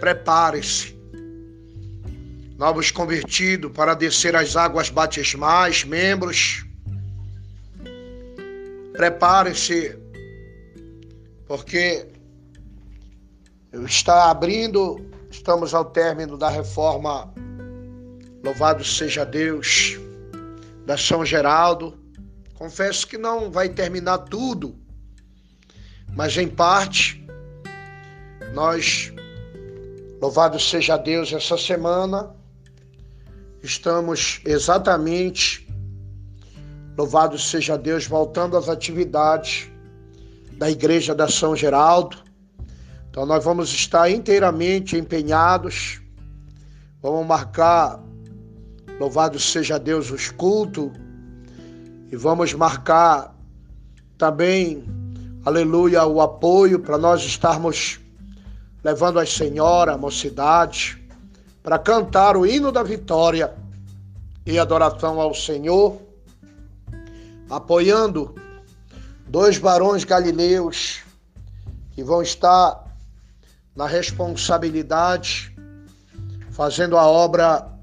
[0.00, 0.96] prepare-se.
[2.58, 6.66] Novos convertidos para descer as águas batismais, membros,
[8.92, 9.96] prepare-se,
[11.46, 12.04] porque
[13.86, 15.00] está abrindo,
[15.30, 17.32] estamos ao término da reforma,
[18.48, 19.98] louvado seja Deus,
[20.86, 21.98] da São Geraldo.
[22.54, 24.74] Confesso que não vai terminar tudo,
[26.16, 27.22] mas em parte,
[28.54, 29.12] nós,
[30.18, 32.34] louvado seja Deus, essa semana,
[33.62, 35.68] estamos exatamente,
[36.96, 39.70] louvado seja Deus, voltando às atividades
[40.52, 42.16] da Igreja da São Geraldo.
[43.10, 46.00] Então, nós vamos estar inteiramente empenhados,
[47.02, 48.07] vamos marcar,
[48.98, 50.90] louvado seja Deus, os cultos
[52.10, 53.34] e vamos marcar
[54.16, 54.84] também,
[55.44, 58.00] aleluia, o apoio para nós estarmos
[58.82, 61.00] levando as senhoras, a mocidade,
[61.62, 63.54] para cantar o hino da vitória
[64.46, 66.00] e adoração ao Senhor,
[67.50, 68.34] apoiando
[69.28, 71.00] dois barões galileus
[71.92, 72.84] que vão estar
[73.76, 75.54] na responsabilidade,
[76.50, 77.77] fazendo a obra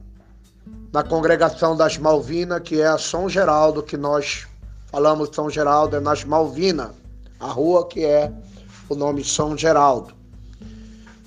[0.96, 4.48] na congregação das Malvinas, que é a São Geraldo, que nós
[4.86, 6.92] falamos São Geraldo, é nas Malvinas,
[7.38, 8.32] a rua que é
[8.88, 10.14] o nome São Geraldo.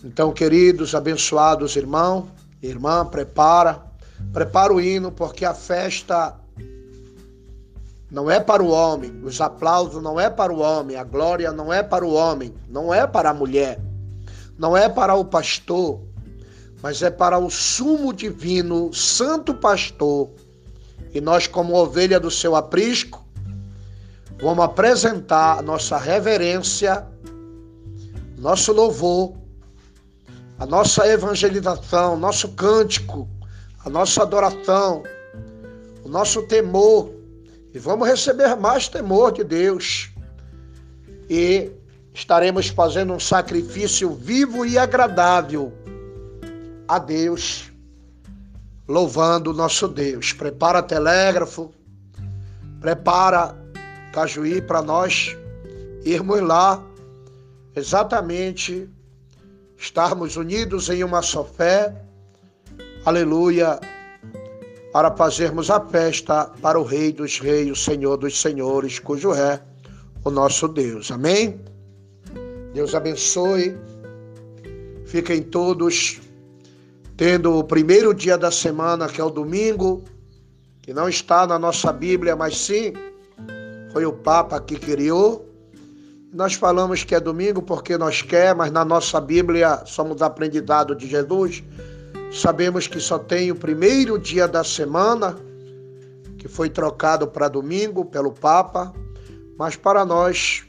[0.03, 2.31] Então, queridos, abençoados irmão,
[2.63, 3.83] irmã, prepara,
[4.33, 6.35] prepara o hino, porque a festa
[8.11, 11.71] não é para o homem, os aplausos não é para o homem, a glória não
[11.71, 13.79] é para o homem, não é para a mulher,
[14.57, 16.01] não é para o pastor,
[16.83, 20.31] mas é para o sumo divino, santo pastor.
[21.13, 23.25] E nós, como ovelha do seu aprisco,
[24.41, 27.05] vamos apresentar nossa reverência,
[28.37, 29.35] nosso louvor,
[30.59, 33.29] a nossa evangelização, nosso cântico,
[33.85, 35.03] a nossa adoração,
[36.05, 37.11] o nosso temor.
[37.75, 40.11] E vamos receber mais temor de Deus.
[41.29, 41.71] E
[42.15, 45.73] estaremos fazendo um sacrifício vivo e agradável
[46.89, 47.71] a Deus,
[48.89, 50.33] louvando o nosso Deus.
[50.33, 51.71] Prepara telégrafo,
[52.81, 53.55] prepara
[54.13, 55.37] cajuí para nós
[56.05, 56.83] irmos lá,
[57.77, 58.89] exatamente
[59.77, 61.95] estarmos unidos em uma só fé,
[63.05, 63.79] aleluia,
[64.93, 69.61] para fazermos a festa para o Rei dos Reis, o Senhor dos Senhores, cujo é
[70.25, 71.11] o nosso Deus.
[71.11, 71.61] Amém?
[72.73, 73.77] Deus abençoe.
[75.05, 76.21] Fiquem todos
[77.19, 80.05] tendo o primeiro dia da semana, que é o domingo,
[80.81, 82.93] que não está na nossa Bíblia, mas sim
[83.93, 85.45] foi o Papa que criou.
[86.33, 91.09] Nós falamos que é domingo porque nós quer, mas na nossa Bíblia somos aprendizado de
[91.09, 91.65] Jesus.
[92.33, 95.37] Sabemos que só tem o primeiro dia da semana,
[96.39, 98.95] que foi trocado para domingo pelo Papa,
[99.59, 100.65] mas para nós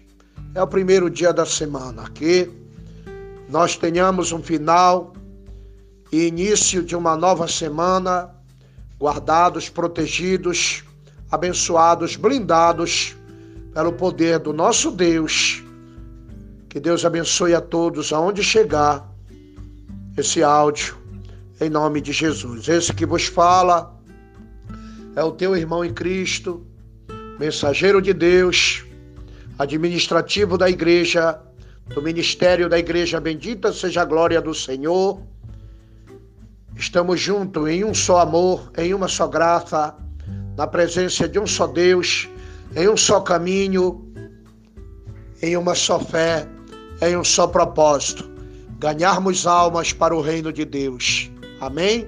[0.55, 2.49] é o primeiro dia da semana, que
[3.47, 5.13] nós tenhamos um final
[6.11, 8.29] e início de uma nova semana,
[8.99, 10.83] guardados, protegidos,
[11.31, 13.15] abençoados, blindados
[13.73, 15.63] pelo poder do nosso Deus.
[16.67, 19.07] Que Deus abençoe a todos aonde chegar
[20.17, 20.97] esse áudio,
[21.61, 22.67] em nome de Jesus.
[22.67, 23.95] Esse que vos fala
[25.15, 26.65] é o teu irmão em Cristo,
[27.39, 28.83] mensageiro de Deus,
[29.57, 31.39] administrativo da igreja,
[31.93, 33.19] do ministério da igreja.
[33.19, 35.21] Bendita seja a glória do Senhor
[36.79, 39.93] Estamos juntos em um só amor, em uma só graça,
[40.55, 42.29] na presença de um só Deus,
[42.73, 44.09] em um só caminho,
[45.41, 46.47] em uma só fé,
[47.01, 48.31] em um só propósito:
[48.79, 51.29] ganharmos almas para o reino de Deus.
[51.59, 52.07] Amém?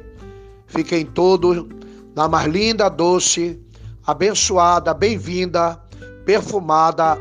[0.68, 1.68] Fiquem todos
[2.16, 3.60] na mais linda, doce,
[4.08, 5.76] abençoada, bem-vinda,
[6.26, 7.18] perfumada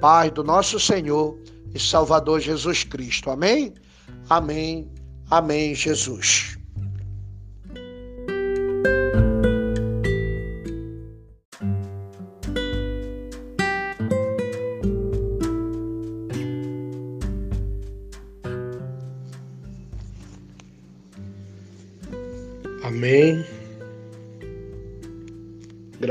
[0.00, 1.38] paz do nosso Senhor
[1.74, 3.30] e Salvador Jesus Cristo.
[3.30, 3.74] Amém?
[4.30, 4.90] Amém.
[5.30, 6.57] Amém, Jesus.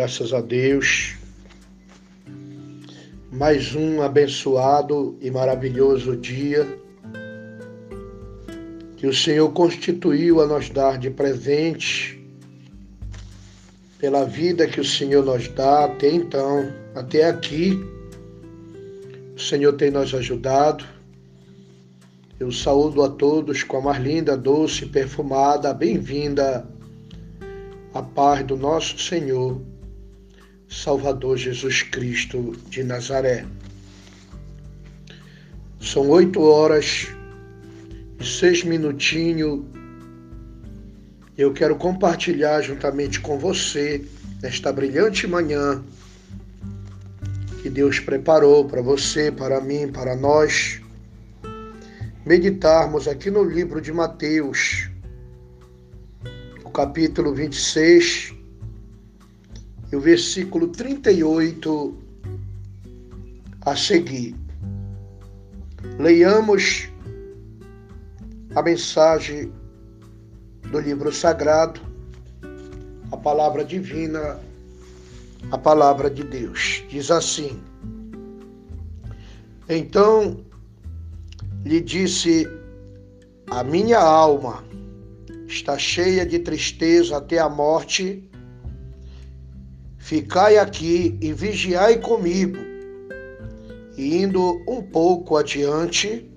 [0.08, 1.18] Graças a Deus.
[3.30, 6.66] Mais um abençoado e maravilhoso dia
[8.96, 12.26] que o Senhor constituiu a nos dar de presente
[14.00, 17.78] pela vida que o Senhor nos dá até então, até aqui.
[19.36, 20.86] O Senhor tem nos ajudado
[22.40, 26.66] eu saúdo a todos com a mais linda, doce, perfumada, bem-vinda
[27.94, 29.62] a paz do nosso Senhor,
[30.70, 33.46] Salvador Jesus Cristo de Nazaré.
[35.80, 37.08] São oito horas
[38.20, 39.64] e seis minutinhos.
[41.38, 44.04] Eu quero compartilhar juntamente com você
[44.44, 45.84] esta brilhante manhã
[47.62, 50.82] que Deus preparou para você, para mim, para nós
[52.26, 54.90] meditarmos aqui no livro de Mateus,
[56.66, 58.37] o capítulo 26
[59.92, 61.98] e o versículo 38
[63.62, 64.36] a seguir.
[66.00, 66.90] Leiamos
[68.56, 69.52] a mensagem
[70.72, 71.82] do livro sagrado,
[73.12, 74.40] a palavra divina,
[75.52, 76.84] a palavra de Deus.
[76.90, 77.62] Diz assim:
[79.70, 80.44] Então
[81.64, 82.48] lhe disse:
[83.50, 84.64] A minha alma
[85.48, 88.27] está cheia de tristeza até a morte.
[90.08, 92.58] Ficai aqui e vigiai comigo.
[93.98, 96.32] E indo um pouco adiante,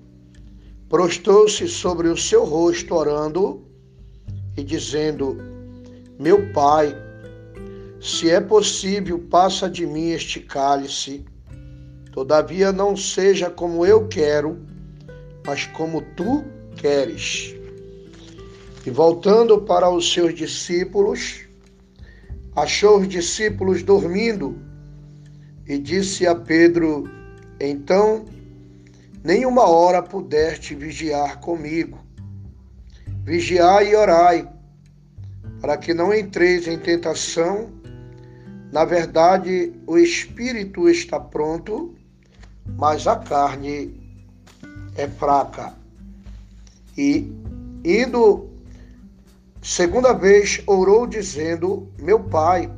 [0.89, 3.65] prostrou-se sobre o seu rosto, orando
[4.57, 5.37] e dizendo:
[6.19, 6.93] Meu pai,
[8.01, 11.23] se é possível, passa de mim este cálice.
[12.11, 14.59] Todavia não seja como eu quero,
[15.47, 16.43] mas como tu
[16.75, 17.55] queres.
[18.85, 21.49] E voltando para os seus discípulos,
[22.55, 24.57] achou os discípulos dormindo
[25.67, 27.09] e disse a Pedro:
[27.59, 28.25] Então,
[29.23, 31.99] nenhuma hora pudeste vigiar comigo.
[33.23, 34.49] Vigiai e orai,
[35.61, 37.69] para que não entreis em tentação.
[38.71, 41.93] Na verdade, o espírito está pronto,
[42.77, 43.93] mas a carne
[44.95, 45.73] é fraca.
[46.97, 47.31] E,
[47.83, 48.50] indo
[49.61, 52.71] segunda vez, orou, dizendo: Meu pai,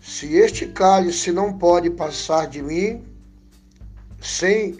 [0.00, 3.04] se este cálice não pode passar de mim,
[4.20, 4.78] sem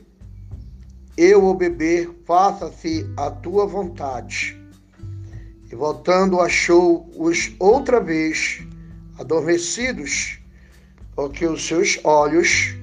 [1.16, 4.60] eu o beber, faça-se a tua vontade.
[5.70, 8.62] E voltando, achou-os outra vez
[9.18, 10.38] adormecidos,
[11.14, 12.74] porque os seus olhos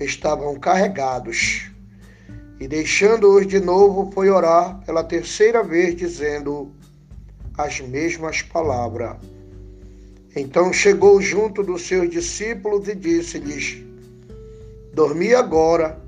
[0.00, 1.70] estavam carregados.
[2.58, 6.72] E deixando-os de novo, foi orar pela terceira vez, dizendo
[7.56, 9.16] as mesmas palavras.
[10.34, 13.82] Então chegou junto dos seus discípulos e disse-lhes:
[14.92, 15.98] Dormi agora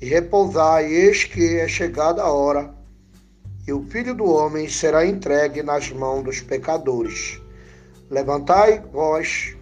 [0.00, 2.74] e repousai, eis que é chegada a hora,
[3.66, 7.40] e o filho do homem será entregue nas mãos dos pecadores.
[8.10, 9.56] Levantai vós,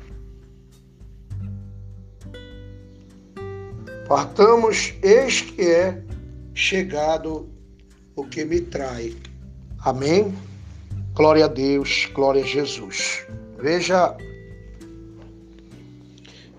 [4.09, 6.03] partamos, eis que é
[6.55, 7.49] chegado
[8.15, 9.15] o que me trai.
[9.81, 10.35] Amém?
[11.17, 13.27] Glória a Deus, glória a Jesus.
[13.59, 14.15] Veja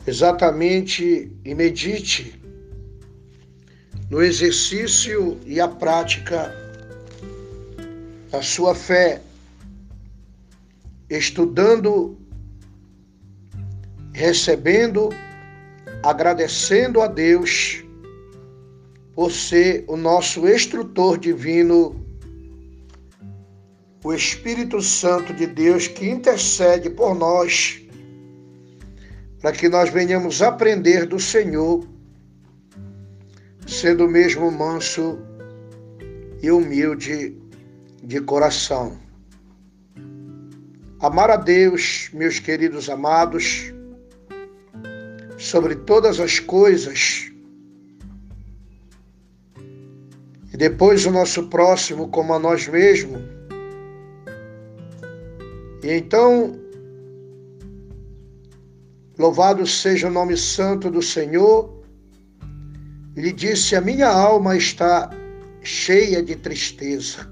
[0.07, 2.41] exatamente e medite
[4.09, 6.51] no exercício e a prática
[8.31, 9.21] da sua fé,
[11.07, 12.17] estudando,
[14.11, 15.09] recebendo,
[16.01, 17.83] agradecendo a Deus
[19.13, 22.06] por ser o nosso instrutor divino,
[24.07, 27.81] o Espírito Santo de Deus que intercede por nós,
[29.41, 31.85] para que nós venhamos aprender do Senhor
[33.67, 35.19] sendo mesmo manso
[36.41, 37.37] e humilde
[38.01, 38.97] de coração.
[41.01, 43.73] Amar a Deus, meus queridos amados,
[45.37, 47.29] sobre todas as coisas,
[50.53, 53.36] e depois o nosso próximo como a nós mesmos.
[55.83, 56.59] E então,
[59.17, 61.83] louvado seja o nome santo do Senhor
[63.15, 65.09] lhe disse: A minha alma está
[65.61, 67.31] cheia de tristeza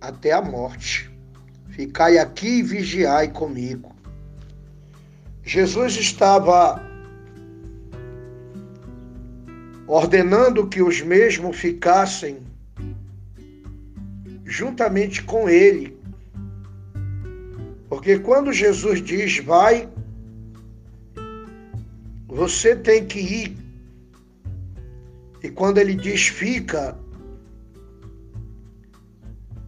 [0.00, 1.10] até a morte.
[1.68, 3.94] Ficai aqui e vigiai comigo.
[5.42, 6.82] Jesus estava
[9.86, 12.38] ordenando que os mesmos ficassem
[14.44, 15.99] juntamente com ele.
[17.90, 19.86] Porque quando Jesus diz vai,
[22.28, 23.60] você tem que ir
[25.42, 26.96] e quando ele diz fica,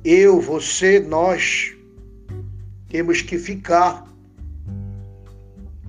[0.04, 1.74] eu, você, nós
[2.88, 4.06] temos que ficar.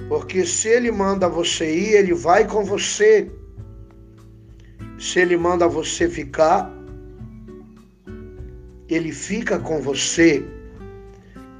[0.07, 3.29] Porque se ele manda você ir, ele vai com você.
[4.97, 6.71] Se ele manda você ficar,
[8.87, 10.45] ele fica com você,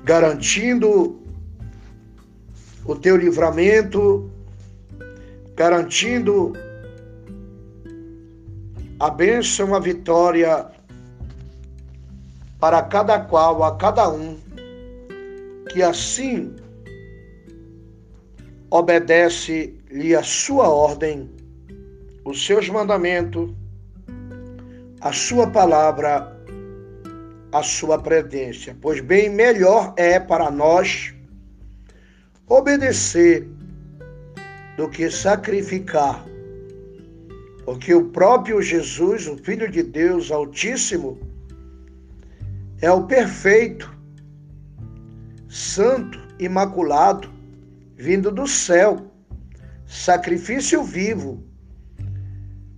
[0.03, 1.21] garantindo
[2.85, 4.29] o teu livramento,
[5.55, 6.53] garantindo
[8.99, 10.67] a bênção, a vitória
[12.59, 14.37] para cada qual, a cada um,
[15.71, 16.55] que assim
[18.69, 21.29] obedece-lhe a sua ordem,
[22.25, 23.51] os seus mandamentos,
[25.01, 26.32] a sua palavra,
[27.53, 28.75] a sua predência.
[28.81, 31.13] Pois bem, melhor é para nós
[32.47, 33.47] obedecer
[34.75, 36.25] do que sacrificar
[37.65, 41.17] porque o próprio Jesus, o Filho de Deus Altíssimo,
[42.81, 43.89] é o perfeito,
[45.47, 47.29] santo, imaculado,
[47.95, 49.09] vindo do céu,
[49.85, 51.41] sacrifício vivo,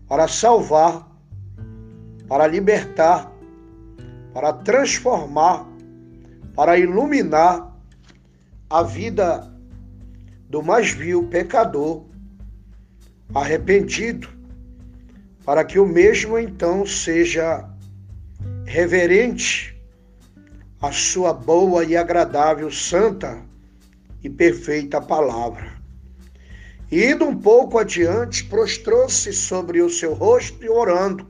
[0.08, 1.12] para salvar,
[2.28, 3.32] para libertar,
[4.36, 5.66] para transformar,
[6.54, 7.74] para iluminar
[8.70, 9.50] a vida
[10.50, 12.04] do mais vil pecador,
[13.34, 14.28] arrependido,
[15.46, 17.66] para que o mesmo então seja
[18.66, 19.82] reverente
[20.82, 23.42] à sua boa e agradável, santa
[24.22, 25.82] e perfeita palavra.
[26.92, 31.26] E indo um pouco adiante, prostrou-se sobre o seu rosto e orando.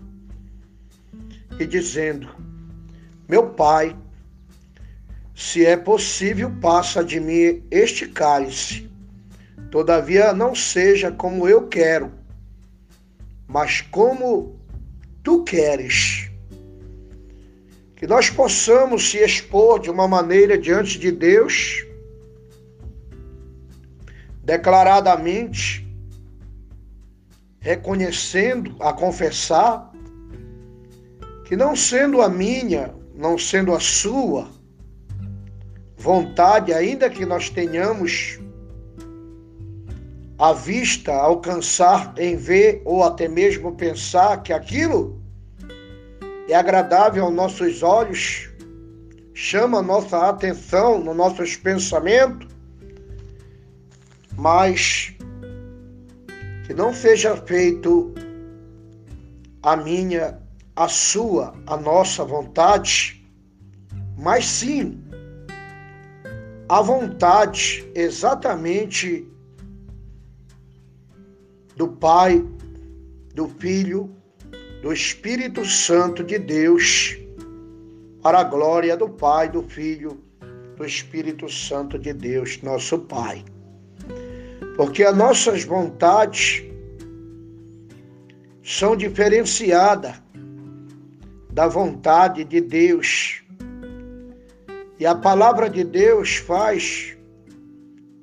[1.59, 2.44] e dizendo:
[3.27, 3.95] Meu pai,
[5.35, 8.89] se é possível, passa de mim este cálice.
[9.71, 12.11] Todavia, não seja como eu quero,
[13.47, 14.57] mas como
[15.23, 16.29] tu queres.
[17.95, 21.85] Que nós possamos se expor de uma maneira diante de Deus,
[24.43, 25.85] declaradamente,
[27.59, 29.91] reconhecendo, a confessar,
[31.45, 34.49] que não sendo a minha, não sendo a sua
[35.97, 38.39] vontade, ainda que nós tenhamos
[40.37, 45.21] a vista, alcançar em ver ou até mesmo pensar que aquilo
[46.49, 48.49] é agradável aos nossos olhos,
[49.33, 52.47] chama nossa atenção nos nossos pensamentos,
[54.35, 55.15] mas
[56.67, 58.13] que não seja feito
[59.63, 60.39] a minha,
[60.75, 63.25] a sua, a nossa vontade,
[64.17, 65.01] mas sim
[66.67, 69.25] a vontade exatamente
[71.77, 72.43] do Pai,
[73.33, 74.13] do Filho,
[74.81, 77.17] do Espírito Santo de Deus,
[78.21, 80.19] para a glória do Pai, do Filho,
[80.75, 83.45] do Espírito Santo de Deus, nosso Pai.
[84.75, 86.63] Porque as nossas vontades
[88.63, 90.24] são diferenciadas
[91.55, 93.41] da vontade de Deus.
[94.99, 97.15] E a palavra de Deus faz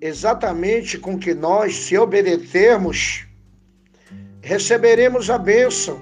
[0.03, 3.27] exatamente com que nós, se obedecermos,
[4.43, 5.99] receberemos a bênção.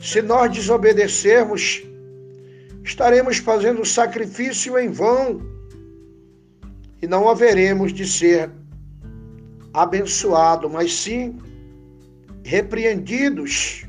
[0.00, 1.84] Se nós desobedecermos,
[2.82, 5.40] estaremos fazendo sacrifício em vão
[7.00, 8.50] e não haveremos de ser
[9.72, 11.38] abençoado, mas sim
[12.42, 13.85] repreendidos.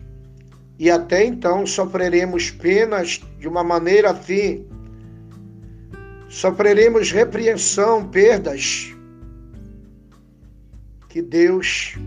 [0.79, 4.65] E até então sofreremos penas de uma maneira assim.
[6.29, 8.93] Sofreremos repreensão, perdas.
[11.09, 11.97] Que Deus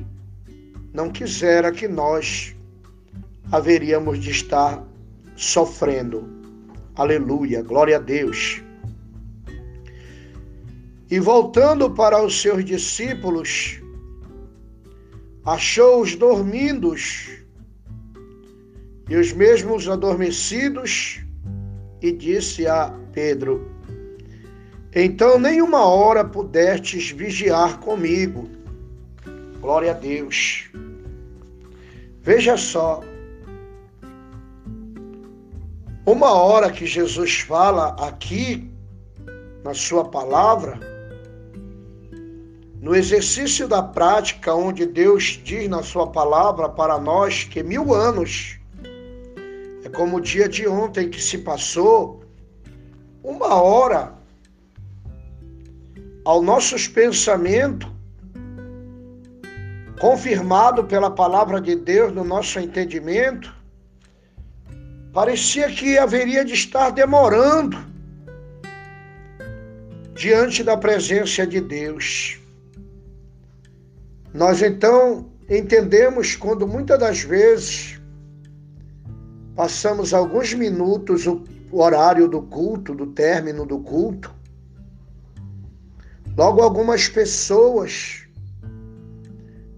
[0.93, 2.55] não quisera que nós
[3.51, 4.85] haveríamos de estar
[5.35, 6.29] sofrendo.
[6.95, 8.63] Aleluia, glória a Deus.
[11.11, 13.81] E voltando para os seus discípulos,
[15.45, 17.40] achou-os dormindos
[19.11, 21.21] e os mesmos adormecidos,
[22.01, 23.69] e disse a Pedro:
[24.95, 28.49] Então nenhuma hora pudestes vigiar comigo.
[29.61, 30.71] Glória a Deus.
[32.23, 33.01] Veja só,
[36.07, 38.71] uma hora que Jesus fala aqui
[39.65, 40.79] na sua palavra,
[42.81, 48.60] no exercício da prática, onde Deus diz na Sua palavra para nós que mil anos
[49.95, 52.25] como o dia de ontem que se passou,
[53.23, 54.15] uma hora
[56.25, 57.89] ao nossos pensamentos,
[60.01, 63.55] confirmado pela palavra de Deus no nosso entendimento,
[65.13, 67.77] parecia que haveria de estar demorando
[70.15, 72.39] diante da presença de Deus.
[74.33, 78.00] Nós então entendemos quando muitas das vezes
[79.55, 84.35] passamos alguns minutos o horário do culto, do término do culto,
[86.37, 88.27] logo algumas pessoas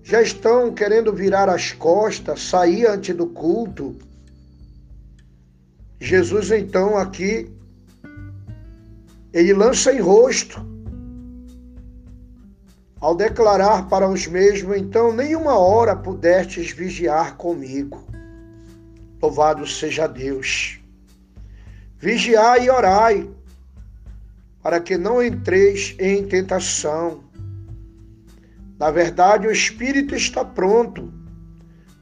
[0.02, 3.96] já estão querendo virar as costas, sair antes do culto.
[6.00, 7.50] Jesus então aqui
[9.32, 10.60] ele lança em rosto
[13.00, 18.11] ao declarar para os mesmos, então nenhuma hora pudestes vigiar comigo.
[19.22, 20.80] Louvado seja Deus.
[21.96, 23.30] Vigiai e orai,
[24.60, 27.22] para que não entreis em tentação.
[28.80, 31.14] Na verdade, o espírito está pronto,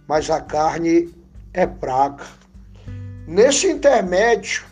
[0.09, 1.15] mas a carne
[1.53, 2.25] é fraca.
[3.27, 4.65] Nesse intermédio,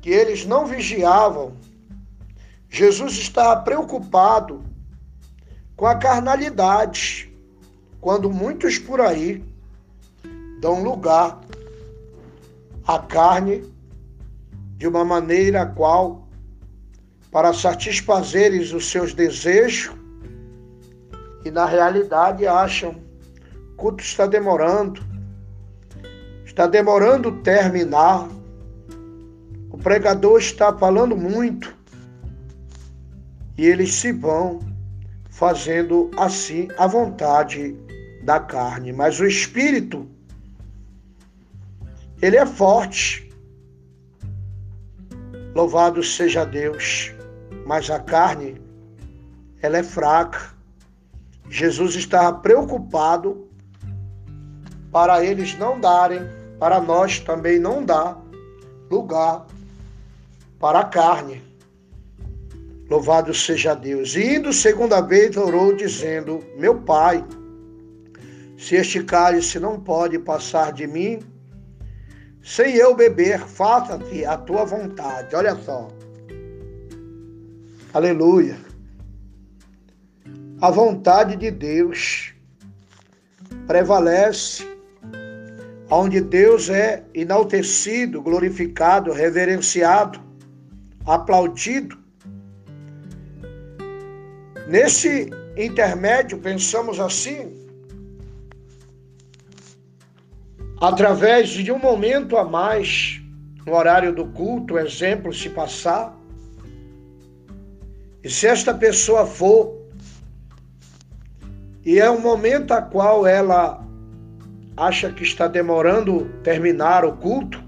[0.00, 1.54] que eles não vigiavam,
[2.70, 4.64] Jesus estava preocupado
[5.76, 7.30] com a carnalidade,
[8.00, 9.44] quando muitos por aí
[10.60, 11.40] dão lugar
[12.86, 13.64] à carne
[14.76, 16.28] de uma maneira a qual,
[17.30, 19.94] para satisfazeres os seus desejos,
[21.44, 22.96] e na realidade acham
[23.72, 25.02] o culto está demorando,
[26.44, 28.28] está demorando terminar,
[29.70, 31.74] o pregador está falando muito,
[33.56, 34.60] e eles se vão
[35.30, 37.76] fazendo assim a vontade
[38.22, 38.92] da carne.
[38.92, 40.08] Mas o Espírito,
[42.26, 43.30] ele é forte.
[45.54, 47.14] Louvado seja Deus.
[47.64, 48.60] Mas a carne,
[49.62, 50.52] ela é fraca.
[51.48, 53.48] Jesus estava preocupado
[54.90, 56.20] para eles não darem,
[56.58, 58.20] para nós também não dar
[58.90, 59.46] lugar
[60.58, 61.40] para a carne.
[62.90, 64.16] Louvado seja Deus.
[64.16, 67.24] E indo segunda vez, orou, dizendo: Meu pai,
[68.58, 71.20] se este cálice não pode passar de mim,
[72.46, 75.34] sem eu beber, faça-te a tua vontade.
[75.34, 75.88] Olha só.
[77.92, 78.56] Aleluia.
[80.60, 82.32] A vontade de Deus
[83.66, 84.64] prevalece,
[85.90, 90.20] onde Deus é enaltecido, glorificado, reverenciado,
[91.04, 92.06] aplaudido
[94.66, 97.65] Nesse intermédio, pensamos assim,
[100.80, 103.20] através de um momento a mais,
[103.64, 106.14] no horário do culto, exemplo se passar,
[108.22, 109.74] e se esta pessoa for,
[111.84, 113.84] e é um momento a qual ela
[114.76, 117.62] acha que está demorando terminar o culto,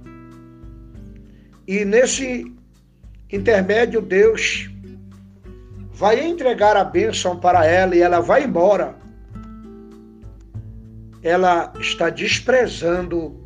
[1.66, 2.52] e nesse
[3.30, 4.70] intermédio Deus
[5.93, 8.97] vai entregar a bênção para ela e ela vai embora,
[11.22, 13.36] ela está desprezando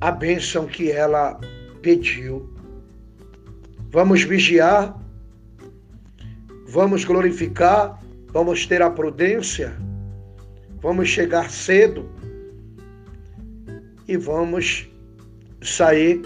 [0.00, 1.40] a bênção que ela
[1.80, 2.52] pediu.
[3.90, 4.98] Vamos vigiar,
[6.68, 9.76] vamos glorificar, vamos ter a prudência,
[10.82, 12.08] vamos chegar cedo
[14.06, 14.90] e vamos
[15.62, 16.20] sair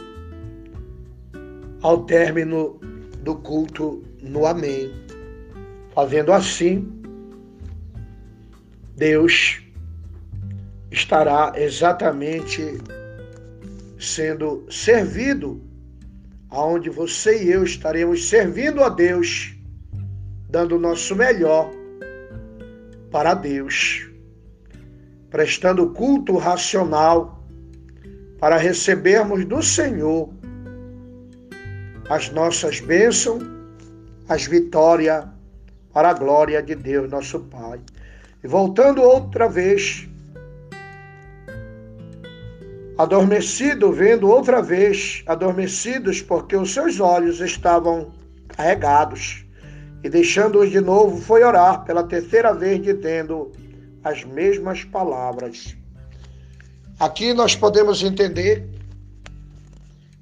[1.82, 2.80] ao término
[3.22, 4.90] do culto no Amém.
[5.94, 6.90] Fazendo assim,
[8.96, 9.67] Deus
[10.90, 12.78] estará exatamente
[13.98, 15.60] sendo servido
[16.50, 19.54] aonde você e eu estaremos servindo a Deus,
[20.48, 21.70] dando o nosso melhor
[23.10, 24.08] para Deus,
[25.30, 27.42] prestando culto racional
[28.38, 30.30] para recebermos do Senhor
[32.08, 33.58] as nossas bênçãos
[34.28, 35.24] as vitórias
[35.92, 37.80] para a glória de Deus, nosso Pai.
[38.44, 40.06] E voltando outra vez,
[42.98, 48.10] adormecido, vendo outra vez, adormecidos, porque os seus olhos estavam
[48.48, 49.46] carregados.
[50.02, 53.52] E deixando-os de novo, foi orar pela terceira vez, dizendo
[54.02, 55.76] as mesmas palavras.
[56.98, 58.68] Aqui nós podemos entender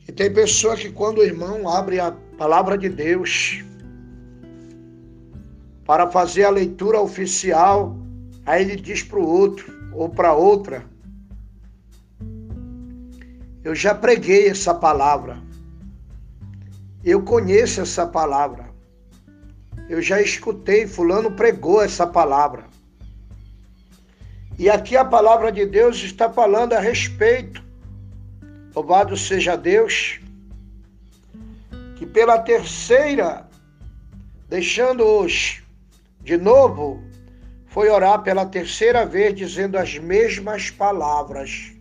[0.05, 3.65] que tem pessoa que, quando o irmão abre a palavra de Deus,
[5.87, 7.97] para fazer a leitura oficial,
[8.45, 10.85] aí ele diz para o outro ou para outra:
[13.67, 15.43] Eu já preguei essa palavra,
[17.03, 18.71] eu conheço essa palavra,
[19.89, 22.67] eu já escutei, Fulano pregou essa palavra.
[24.57, 27.61] E aqui a palavra de Deus está falando a respeito,
[28.73, 30.21] louvado seja Deus,
[31.97, 33.49] que pela terceira,
[34.49, 35.61] deixando-os
[36.23, 37.03] de novo,
[37.67, 41.76] foi orar pela terceira vez dizendo as mesmas palavras.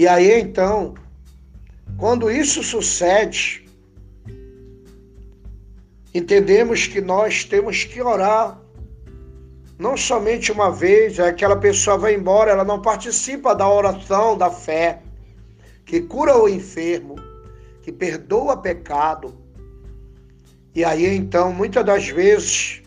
[0.00, 0.94] E aí então,
[1.98, 3.66] quando isso sucede,
[6.14, 8.58] entendemos que nós temos que orar
[9.78, 14.48] não somente uma vez, é aquela pessoa vai embora, ela não participa da oração da
[14.48, 15.02] fé,
[15.84, 17.16] que cura o enfermo,
[17.82, 19.34] que perdoa pecado,
[20.74, 22.82] e aí então, muitas das vezes,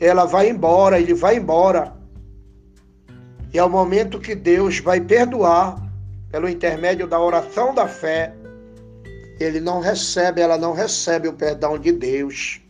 [0.00, 2.00] ela vai embora, ele vai embora.
[3.52, 5.76] E é o momento que Deus vai perdoar,
[6.30, 8.34] pelo intermédio da oração da fé,
[9.38, 12.60] ele não recebe, ela não recebe o perdão de Deus,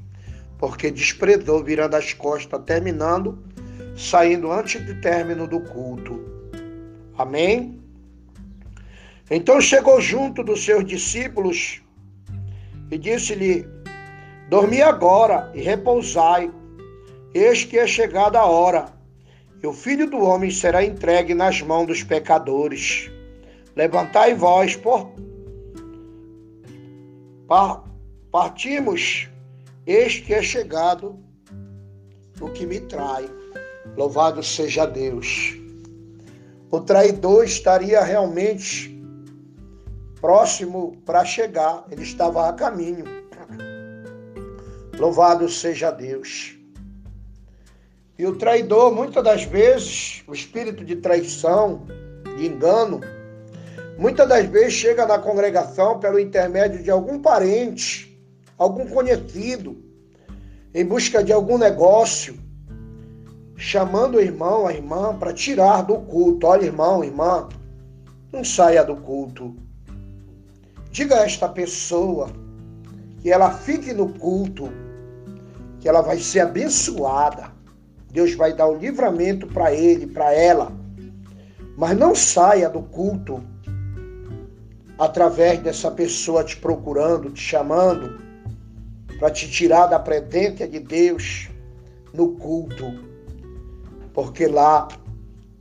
[0.59, 3.39] porque desprezou, virando as costas, terminando,
[3.97, 6.21] saindo antes do término do culto.
[7.17, 7.81] Amém?
[9.31, 11.81] Então chegou junto dos seus discípulos
[12.91, 13.67] e disse-lhe:
[14.49, 16.51] Dormi agora e repousai,
[17.33, 18.87] eis que é chegada a hora,
[19.63, 23.11] e o filho do homem será entregue nas mãos dos pecadores.
[23.77, 25.13] Levantai vós, por.
[28.31, 29.29] Partimos,
[29.87, 31.19] eis que é chegado
[32.41, 33.29] o que me trai.
[33.97, 35.55] Louvado seja Deus.
[36.71, 38.91] O traidor estaria realmente
[40.21, 43.05] próximo para chegar, ele estava a caminho.
[44.99, 46.62] Louvado seja Deus.
[48.19, 51.87] E o traidor, muitas das vezes, o espírito de traição,
[52.37, 53.01] de engano,
[53.99, 58.19] muitas das vezes chega na congregação pelo intermédio de algum parente,
[58.59, 59.83] algum conhecido,
[60.75, 62.39] em busca de algum negócio,
[63.57, 66.47] chamando o irmão, a irmã, para tirar do culto.
[66.47, 67.49] Olha, irmão, irmã,
[68.33, 69.55] não saia do culto.
[70.91, 72.31] Diga a esta pessoa
[73.21, 74.69] que ela fique no culto,
[75.81, 77.52] que ela vai ser abençoada.
[78.13, 80.71] Deus vai dar o livramento para ele, para ela.
[81.77, 83.43] Mas não saia do culto
[84.99, 88.21] através dessa pessoa te procurando, te chamando
[89.19, 91.49] para te tirar da presença de Deus
[92.13, 92.93] no culto.
[94.13, 94.89] Porque lá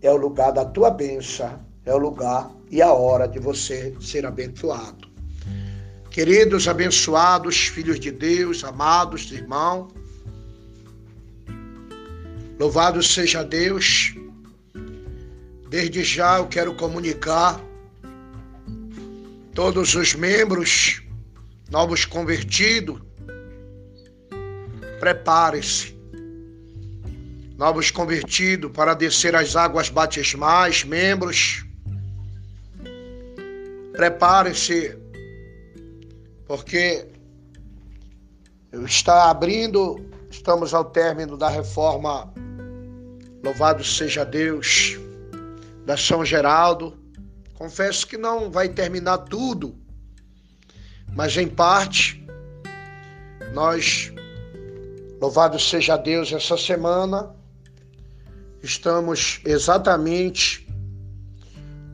[0.02, 4.26] é o lugar da tua bênção, é o lugar e a hora de você ser
[4.26, 5.10] abençoado.
[6.10, 9.94] Queridos abençoados, filhos de Deus, amados irmãos,
[12.62, 14.14] louvado seja Deus.
[15.68, 17.60] Desde já eu quero comunicar
[19.56, 21.02] todos os membros
[21.72, 23.02] novos convertidos,
[25.00, 26.00] prepare-se.
[27.58, 31.66] Novos convertidos para descer as águas batismais, membros,
[33.94, 34.96] prepare-se
[36.48, 37.08] porque
[38.86, 42.32] está abrindo, estamos ao término da reforma,
[43.44, 44.98] louvado seja Deus,
[45.86, 46.98] da São Geraldo.
[47.56, 49.76] Confesso que não vai terminar tudo,
[51.14, 52.26] mas em parte,
[53.54, 54.12] nós,
[55.20, 57.36] louvado seja Deus, essa semana,
[58.64, 60.68] estamos exatamente,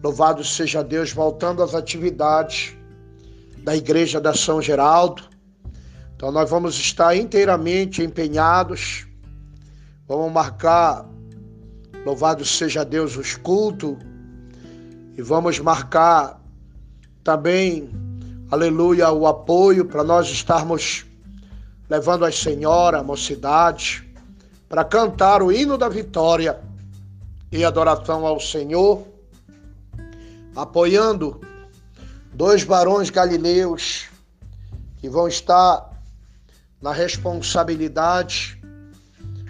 [0.04, 2.74] louvado seja Deus, voltando às atividades
[3.60, 5.24] da Igreja da São Geraldo.
[6.16, 9.06] Então nós vamos estar inteiramente empenhados,
[10.08, 11.06] vamos marcar,
[12.06, 13.96] louvado seja Deus, os cultos,
[15.18, 16.40] e vamos marcar
[17.24, 17.90] também,
[18.50, 21.06] aleluia, o apoio para nós estarmos
[21.90, 24.08] levando as senhoras, a mocidade,
[24.70, 26.60] para cantar o hino da vitória
[27.52, 29.08] e adoração ao Senhor,
[30.56, 31.42] apoiando
[32.34, 34.08] dois barões galileus
[34.98, 35.90] que vão estar
[36.82, 38.58] na responsabilidade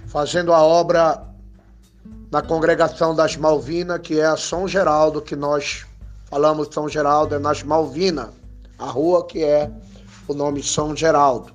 [0.08, 1.27] fazendo a obra
[2.32, 5.86] na congregação das Malvinas, que é a São Geraldo, que nós
[6.26, 8.30] falamos São Geraldo, é nas Malvinas,
[8.78, 9.72] a rua que é
[10.28, 11.54] o nome São Geraldo.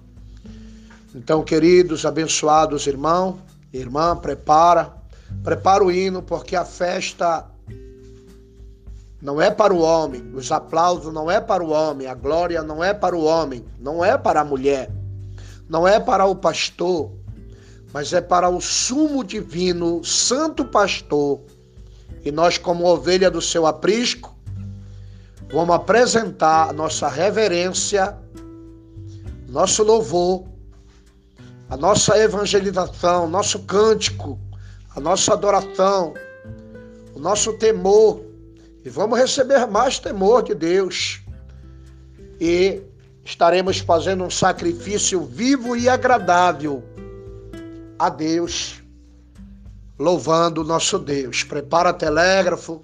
[1.15, 3.37] Então, queridos, abençoados irmãos,
[3.73, 4.93] irmã, prepara,
[5.45, 7.47] prepara o hino, porque a festa
[9.21, 12.83] não é para o homem, os aplausos não é para o homem, a glória não
[12.83, 14.91] é para o homem, não é para a mulher,
[15.69, 17.13] não é para o pastor,
[17.93, 21.41] mas é para o sumo divino, santo pastor.
[22.25, 24.35] E nós, como ovelha do seu aprisco,
[25.53, 28.17] vamos apresentar nossa reverência,
[29.49, 30.45] nosso louvor,
[31.69, 34.41] a nossa evangelização, nosso cântico,
[34.95, 36.15] a nossa adoração,
[37.15, 38.23] o nosso temor
[38.85, 41.21] e vamos receber mais temor de Deus.
[42.41, 42.83] E
[43.25, 46.83] estaremos fazendo um sacrifício vivo e agradável
[48.03, 48.83] a Deus,
[49.97, 51.45] louvando o nosso Deus.
[51.45, 52.83] Prepara telégrafo,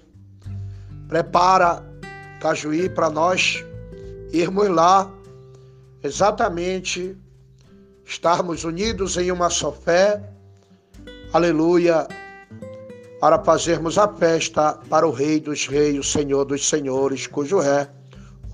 [1.09, 1.83] prepara
[2.39, 3.61] cajuí para nós
[4.31, 5.11] irmos lá,
[6.01, 7.17] exatamente
[8.05, 10.23] estarmos unidos em uma só fé.
[11.33, 12.07] Aleluia
[13.19, 17.89] para fazermos a festa para o Rei dos Reis, o Senhor dos Senhores, cujo é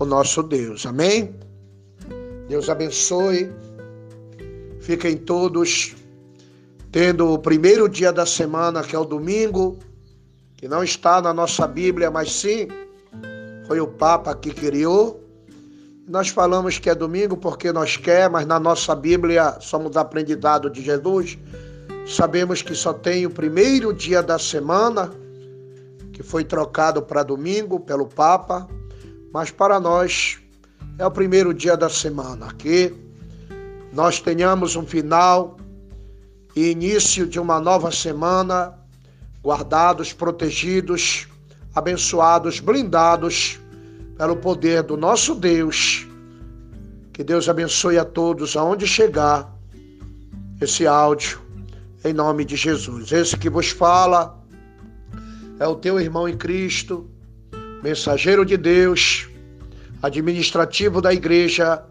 [0.00, 0.84] o nosso Deus.
[0.84, 1.32] Amém?
[2.48, 3.52] Deus abençoe.
[4.80, 5.94] Fiquem todos
[6.96, 9.78] tendo o primeiro dia da semana, que é o domingo,
[10.56, 12.68] que não está na nossa Bíblia, mas sim
[13.66, 15.22] foi o Papa que criou.
[16.08, 20.80] Nós falamos que é domingo porque nós quer, mas na nossa Bíblia somos aprendizados de
[20.80, 21.36] Jesus
[22.06, 25.12] Sabemos que só tem o primeiro dia da semana,
[26.14, 28.66] que foi trocado para domingo pelo Papa,
[29.34, 30.38] mas para nós
[30.98, 32.94] é o primeiro dia da semana, que
[33.92, 35.58] nós tenhamos um final
[36.56, 38.72] e início de uma nova semana,
[39.44, 41.28] guardados, protegidos,
[41.74, 43.60] abençoados, blindados
[44.16, 46.06] pelo poder do nosso Deus.
[47.12, 49.54] Que Deus abençoe a todos aonde chegar
[50.58, 51.42] esse áudio
[52.02, 53.12] em nome de Jesus.
[53.12, 54.42] Esse que vos fala
[55.60, 57.06] é o teu irmão em Cristo,
[57.82, 59.28] mensageiro de Deus,
[60.02, 61.84] administrativo da igreja,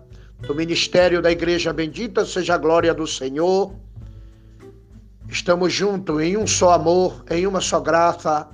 [0.48, 1.72] do ministério da igreja.
[1.72, 3.85] Bendita seja a glória do Senhor.
[5.36, 8.48] Estamos juntos em um só amor, em uma só graça,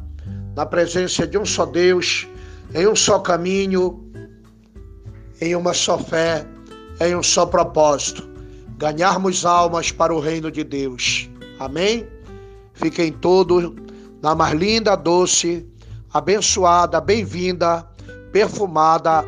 [0.55, 2.27] na presença de um só Deus,
[2.73, 4.03] em um só caminho,
[5.39, 6.43] em uma só fé,
[6.99, 8.27] em um só propósito:
[8.79, 11.29] ganharmos almas para o reino de Deus.
[11.59, 12.07] Amém?
[12.73, 13.71] Fiquem todos
[14.19, 15.63] na mais linda, doce,
[16.11, 17.87] abençoada, bem-vinda,
[18.31, 19.23] perfumada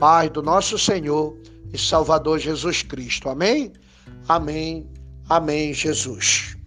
[0.00, 1.36] paz do nosso Senhor
[1.72, 3.28] e Salvador Jesus Cristo.
[3.28, 3.72] Amém?
[4.26, 4.90] Amém.
[5.28, 6.59] Amém, Jesus.